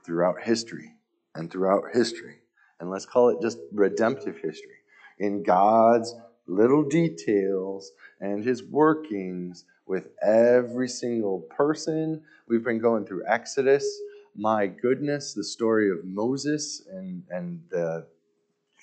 throughout 0.06 0.41
history 0.41 0.93
and 1.36 1.52
throughout 1.52 1.84
history, 1.93 2.38
and 2.80 2.89
let's 2.89 3.06
call 3.06 3.30
it 3.30 3.41
just 3.41 3.58
redemptive 3.72 4.36
history, 4.36 4.80
in 5.20 5.43
God's 5.43 6.14
little 6.52 6.84
details 6.84 7.91
and 8.20 8.43
his 8.43 8.64
workings 8.64 9.66
with 9.86 10.10
every 10.22 10.89
single 10.89 11.39
person. 11.49 12.22
We've 12.47 12.64
been 12.64 12.80
going 12.80 13.06
through 13.06 13.24
Exodus. 13.28 13.86
My 14.36 14.68
goodness, 14.68 15.34
the 15.34 15.43
story 15.43 15.89
of 15.89 16.04
Moses 16.04 16.84
and, 16.91 17.24
and 17.30 17.62
the, 17.70 18.06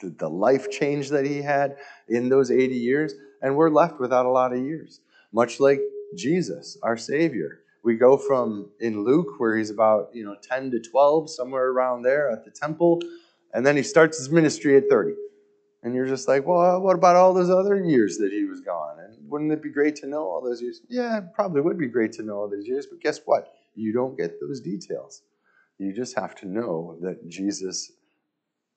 the, 0.01 0.11
the 0.19 0.29
life 0.29 0.71
change 0.71 1.11
that 1.11 1.25
he 1.25 1.43
had 1.43 1.77
in 2.09 2.29
those 2.29 2.51
80 2.51 2.75
years 2.75 3.15
and 3.43 3.57
we're 3.57 3.71
left 3.71 4.01
without 4.01 4.27
a 4.27 4.31
lot 4.31 4.53
of 4.53 4.59
years. 4.59 5.01
Much 5.33 5.61
like 5.61 5.81
Jesus, 6.17 6.79
our 6.83 6.97
Savior. 6.97 7.61
we 7.83 7.95
go 7.97 8.17
from 8.17 8.71
in 8.81 9.05
Luke, 9.05 9.39
where 9.39 9.57
he's 9.57 9.71
about 9.71 10.11
you 10.13 10.25
know 10.25 10.37
10 10.43 10.71
to 10.73 10.81
12, 10.81 11.31
somewhere 11.31 11.69
around 11.71 12.03
there 12.03 12.31
at 12.31 12.45
the 12.45 12.51
temple, 12.51 13.01
and 13.53 13.65
then 13.65 13.77
he 13.77 13.83
starts 13.83 14.19
his 14.19 14.31
ministry 14.31 14.77
at 14.77 14.89
30. 14.89 15.13
And 15.83 15.95
you're 15.95 16.07
just 16.07 16.27
like, 16.27 16.45
well, 16.45 16.81
what 16.81 16.97
about 16.97 17.17
all 17.17 17.33
those 17.33 17.51
other 17.51 17.77
years 17.77 18.19
that 18.19 18.33
he 18.33 18.45
was 18.45 18.61
gone? 18.61 18.99
And 18.99 19.17
wouldn't 19.31 19.53
it 19.53 19.63
be 19.63 19.71
great 19.71 19.95
to 19.97 20.07
know 20.07 20.25
all 20.25 20.43
those 20.43 20.61
years? 20.61 20.81
Yeah, 20.89 21.19
it 21.19 21.25
probably 21.35 21.61
would 21.61 21.79
be 21.79 21.87
great 21.87 22.13
to 22.15 22.23
know 22.23 22.37
all 22.37 22.49
those 22.49 22.67
years, 22.67 22.87
but 22.87 23.01
guess 23.01 23.21
what? 23.25 23.55
You 23.75 23.93
don't 23.93 24.17
get 24.17 24.41
those 24.41 24.61
details. 24.61 25.23
You 25.79 25.93
just 25.93 26.19
have 26.19 26.35
to 26.37 26.49
know 26.49 26.99
that 27.03 27.29
Jesus 27.29 27.93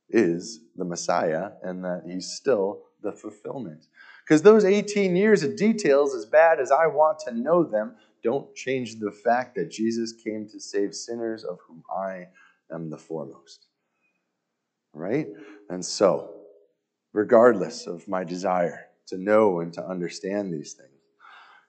is 0.10 0.60
the 0.76 0.86
Messiah 0.86 1.52
and 1.64 1.84
that 1.84 2.04
he's 2.06 2.32
still 2.32 2.84
the 3.02 3.12
fulfillment. 3.12 3.88
Because 4.24 4.44
those 4.44 4.64
18 4.64 5.16
years 5.16 5.42
of 5.42 5.56
details, 5.56 6.14
as 6.14 6.26
bad 6.26 6.60
as 6.60 6.72
I 6.72 6.86
want 6.86 7.18
to 7.26 7.34
know 7.34 7.64
them, 7.64 7.96
don't 8.24 8.54
change 8.54 9.00
the 9.00 9.12
fact 9.12 9.56
that 9.56 9.72
Jesus 9.72 10.14
came 10.14 10.48
to 10.50 10.60
save 10.60 10.94
sinners, 10.94 11.44
of 11.44 11.58
whom 11.68 11.84
I 11.92 12.28
am 12.72 12.92
the 12.92 12.98
foremost. 12.98 13.66
Right? 14.94 15.28
And 15.70 15.84
so, 15.84 16.41
regardless 17.14 17.88
of 17.88 18.08
my 18.08 18.24
desire 18.24 18.88
to 19.08 19.18
know 19.18 19.60
and 19.60 19.74
to 19.74 19.86
understand 19.86 20.54
these 20.54 20.74
things, 20.74 20.90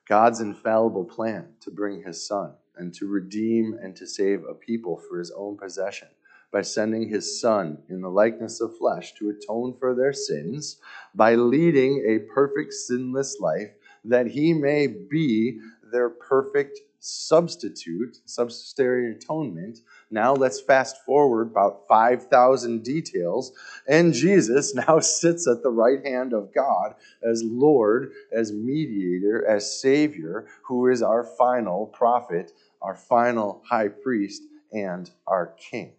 God's 0.08 0.40
infallible 0.40 1.04
plan 1.04 1.48
to 1.60 1.70
bring 1.70 2.02
his 2.02 2.26
son 2.26 2.54
and 2.76 2.92
to 2.94 3.06
redeem 3.06 3.78
and 3.80 3.94
to 3.96 4.06
save 4.06 4.44
a 4.44 4.54
people 4.54 5.00
for 5.08 5.18
his 5.18 5.30
own 5.30 5.56
possession 5.56 6.08
by 6.52 6.62
sending 6.62 7.08
his 7.08 7.40
Son 7.40 7.78
in 7.88 8.02
the 8.02 8.10
likeness 8.10 8.60
of 8.60 8.76
flesh 8.76 9.14
to 9.14 9.30
atone 9.30 9.74
for 9.80 9.94
their 9.94 10.12
sins, 10.12 10.76
by 11.14 11.34
leading 11.34 12.04
a 12.06 12.30
perfect, 12.32 12.74
sinless 12.74 13.40
life, 13.40 13.70
that 14.04 14.26
he 14.26 14.52
may 14.52 14.86
be 14.86 15.58
their 15.90 16.10
perfect 16.10 16.78
substitute, 17.04 18.18
substitutionary 18.26 19.10
atonement. 19.10 19.80
Now 20.10 20.34
let's 20.34 20.60
fast 20.60 21.04
forward 21.04 21.50
about 21.50 21.82
5,000 21.88 22.84
details, 22.84 23.52
and 23.88 24.14
Jesus 24.14 24.72
now 24.88 25.00
sits 25.00 25.48
at 25.48 25.64
the 25.64 25.70
right 25.70 26.04
hand 26.06 26.32
of 26.32 26.54
God 26.54 26.94
as 27.22 27.42
Lord, 27.42 28.12
as 28.30 28.52
mediator, 28.52 29.44
as 29.46 29.80
Savior, 29.80 30.46
who 30.62 30.86
is 30.86 31.02
our 31.02 31.24
final 31.24 31.86
prophet, 31.86 32.52
our 32.80 32.94
final 32.94 33.62
high 33.68 33.88
priest, 33.88 34.42
and 34.72 35.10
our 35.26 35.54
King. 35.58 35.92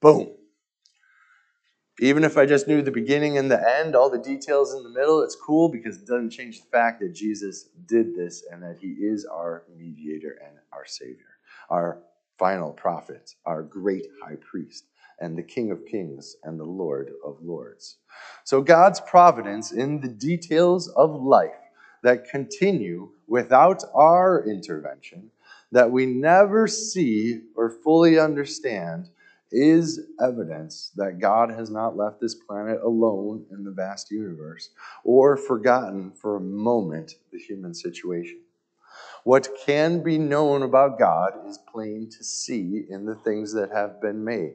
Boom. 0.00 0.30
Even 2.00 2.24
if 2.24 2.36
I 2.36 2.44
just 2.44 2.66
knew 2.66 2.82
the 2.82 2.90
beginning 2.90 3.38
and 3.38 3.48
the 3.48 3.78
end, 3.78 3.94
all 3.94 4.10
the 4.10 4.18
details 4.18 4.74
in 4.74 4.82
the 4.82 4.88
middle, 4.88 5.22
it's 5.22 5.36
cool 5.36 5.68
because 5.68 5.96
it 5.96 6.06
doesn't 6.06 6.30
change 6.30 6.60
the 6.60 6.66
fact 6.66 7.00
that 7.00 7.14
Jesus 7.14 7.68
did 7.86 8.16
this 8.16 8.44
and 8.50 8.60
that 8.62 8.78
he 8.80 8.88
is 8.88 9.24
our 9.24 9.64
mediator 9.76 10.36
and 10.44 10.56
our 10.72 10.84
Savior, 10.84 11.38
our 11.70 12.02
final 12.36 12.72
prophet, 12.72 13.36
our 13.46 13.62
great 13.62 14.06
high 14.24 14.36
priest, 14.40 14.86
and 15.20 15.38
the 15.38 15.42
King 15.42 15.70
of 15.70 15.86
kings 15.86 16.34
and 16.42 16.58
the 16.58 16.64
Lord 16.64 17.12
of 17.24 17.38
lords. 17.40 17.98
So 18.42 18.60
God's 18.60 19.00
providence 19.00 19.70
in 19.70 20.00
the 20.00 20.08
details 20.08 20.88
of 20.88 21.22
life 21.22 21.52
that 22.02 22.28
continue 22.28 23.10
without 23.28 23.84
our 23.94 24.44
intervention, 24.48 25.30
that 25.70 25.92
we 25.92 26.06
never 26.06 26.66
see 26.66 27.40
or 27.56 27.70
fully 27.70 28.18
understand 28.18 29.10
is 29.54 30.00
evidence 30.20 30.90
that 30.96 31.20
God 31.20 31.50
has 31.50 31.70
not 31.70 31.96
left 31.96 32.20
this 32.20 32.34
planet 32.34 32.80
alone 32.82 33.46
in 33.52 33.62
the 33.62 33.70
vast 33.70 34.10
universe 34.10 34.70
or 35.04 35.36
forgotten 35.36 36.10
for 36.10 36.36
a 36.36 36.40
moment 36.40 37.14
the 37.32 37.38
human 37.38 37.72
situation. 37.72 38.40
What 39.22 39.48
can 39.64 40.02
be 40.02 40.18
known 40.18 40.62
about 40.62 40.98
God 40.98 41.48
is 41.48 41.58
plain 41.72 42.10
to 42.10 42.24
see 42.24 42.84
in 42.90 43.06
the 43.06 43.14
things 43.14 43.52
that 43.54 43.70
have 43.70 44.02
been 44.02 44.24
made. 44.24 44.54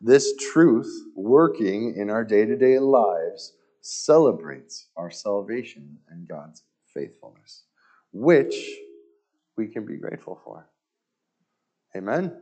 This 0.00 0.34
truth, 0.36 0.90
working 1.14 1.96
in 1.96 2.08
our 2.08 2.24
day 2.24 2.46
to 2.46 2.56
day 2.56 2.78
lives, 2.78 3.54
celebrates 3.82 4.86
our 4.96 5.10
salvation 5.10 5.98
and 6.08 6.28
God's 6.28 6.62
faithfulness, 6.94 7.64
which 8.12 8.54
we 9.56 9.66
can 9.66 9.84
be 9.84 9.96
grateful 9.96 10.40
for. 10.44 10.68
Amen. 11.96 12.40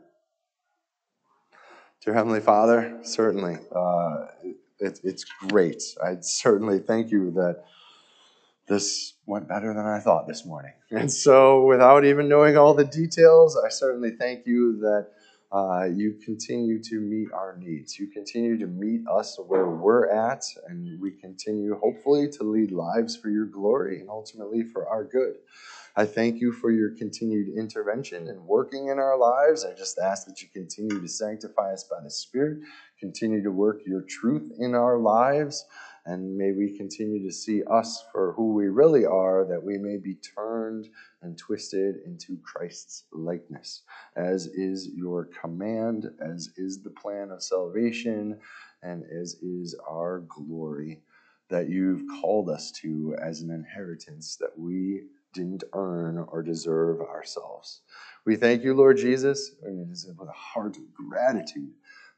Dear 2.01 2.13
Heavenly 2.13 2.39
Father, 2.39 2.97
certainly, 3.03 3.57
uh, 3.75 4.27
it, 4.79 5.01
it's 5.03 5.25
great. 5.49 5.83
I 6.01 6.15
certainly 6.21 6.79
thank 6.79 7.11
you 7.11 7.31
that 7.31 7.65
this 8.69 9.15
went 9.25 9.49
better 9.49 9.73
than 9.73 9.85
I 9.85 9.99
thought 9.99 10.25
this 10.27 10.45
morning. 10.45 10.71
And 10.91 11.11
so, 11.11 11.65
without 11.65 12.05
even 12.05 12.29
knowing 12.29 12.57
all 12.57 12.73
the 12.73 12.85
details, 12.85 13.57
I 13.57 13.69
certainly 13.69 14.11
thank 14.11 14.47
you 14.47 14.79
that 14.79 15.07
uh, 15.51 15.85
you 15.93 16.13
continue 16.23 16.81
to 16.83 17.01
meet 17.01 17.31
our 17.33 17.57
needs. 17.57 17.99
You 17.99 18.07
continue 18.07 18.57
to 18.57 18.65
meet 18.65 19.01
us 19.07 19.37
where 19.47 19.67
we're 19.67 20.09
at, 20.09 20.43
and 20.67 20.99
we 21.01 21.11
continue, 21.11 21.77
hopefully, 21.79 22.29
to 22.37 22.43
lead 22.43 22.71
lives 22.71 23.17
for 23.17 23.29
your 23.29 23.45
glory 23.45 23.99
and 23.99 24.09
ultimately 24.09 24.63
for 24.63 24.87
our 24.87 25.03
good. 25.03 25.35
I 25.95 26.05
thank 26.05 26.39
you 26.39 26.51
for 26.51 26.71
your 26.71 26.91
continued 26.95 27.57
intervention 27.57 28.27
and 28.27 28.45
working 28.45 28.87
in 28.89 28.99
our 28.99 29.17
lives. 29.17 29.65
I 29.65 29.73
just 29.73 29.97
ask 29.97 30.27
that 30.27 30.41
you 30.41 30.47
continue 30.53 31.01
to 31.01 31.07
sanctify 31.07 31.73
us 31.73 31.83
by 31.83 32.01
the 32.03 32.11
Spirit, 32.11 32.59
continue 32.99 33.41
to 33.43 33.51
work 33.51 33.81
your 33.85 34.03
truth 34.03 34.51
in 34.59 34.75
our 34.75 34.97
lives, 34.97 35.65
and 36.05 36.37
may 36.37 36.51
we 36.51 36.77
continue 36.77 37.25
to 37.25 37.33
see 37.33 37.63
us 37.63 38.03
for 38.11 38.33
who 38.33 38.53
we 38.53 38.67
really 38.67 39.05
are, 39.05 39.45
that 39.45 39.63
we 39.63 39.77
may 39.77 39.97
be 39.97 40.15
turned 40.15 40.87
and 41.21 41.37
twisted 41.37 41.97
into 42.05 42.37
Christ's 42.43 43.03
likeness, 43.11 43.81
as 44.15 44.47
is 44.47 44.89
your 44.95 45.25
command, 45.41 46.05
as 46.21 46.49
is 46.55 46.81
the 46.81 46.91
plan 46.91 47.31
of 47.31 47.43
salvation, 47.43 48.39
and 48.83 49.03
as 49.03 49.35
is 49.41 49.75
our 49.89 50.23
glory 50.29 51.01
that 51.49 51.67
you've 51.67 52.03
called 52.21 52.49
us 52.49 52.71
to 52.71 53.15
as 53.21 53.41
an 53.41 53.49
inheritance 53.49 54.35
that 54.37 54.57
we 54.57 55.01
didn't 55.33 55.63
earn 55.73 56.17
or 56.17 56.41
deserve 56.41 57.01
ourselves. 57.01 57.81
We 58.25 58.35
thank 58.35 58.63
you, 58.63 58.73
Lord 58.73 58.97
Jesus, 58.97 59.55
and 59.63 59.79
it 59.87 59.91
is 59.91 60.05
with 60.17 60.27
a 60.27 60.31
heart 60.31 60.77
of 60.77 60.93
gratitude 60.93 61.73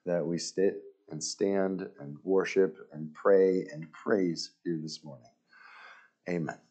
that 0.05 0.25
we 0.25 0.37
sit 0.37 0.81
and 1.09 1.23
stand 1.23 1.87
and 1.99 2.17
worship 2.23 2.77
and 2.93 3.13
pray 3.13 3.65
and 3.71 3.91
praise 3.91 4.51
here 4.63 4.79
this 4.81 5.03
morning. 5.03 5.27
Amen. 6.29 6.70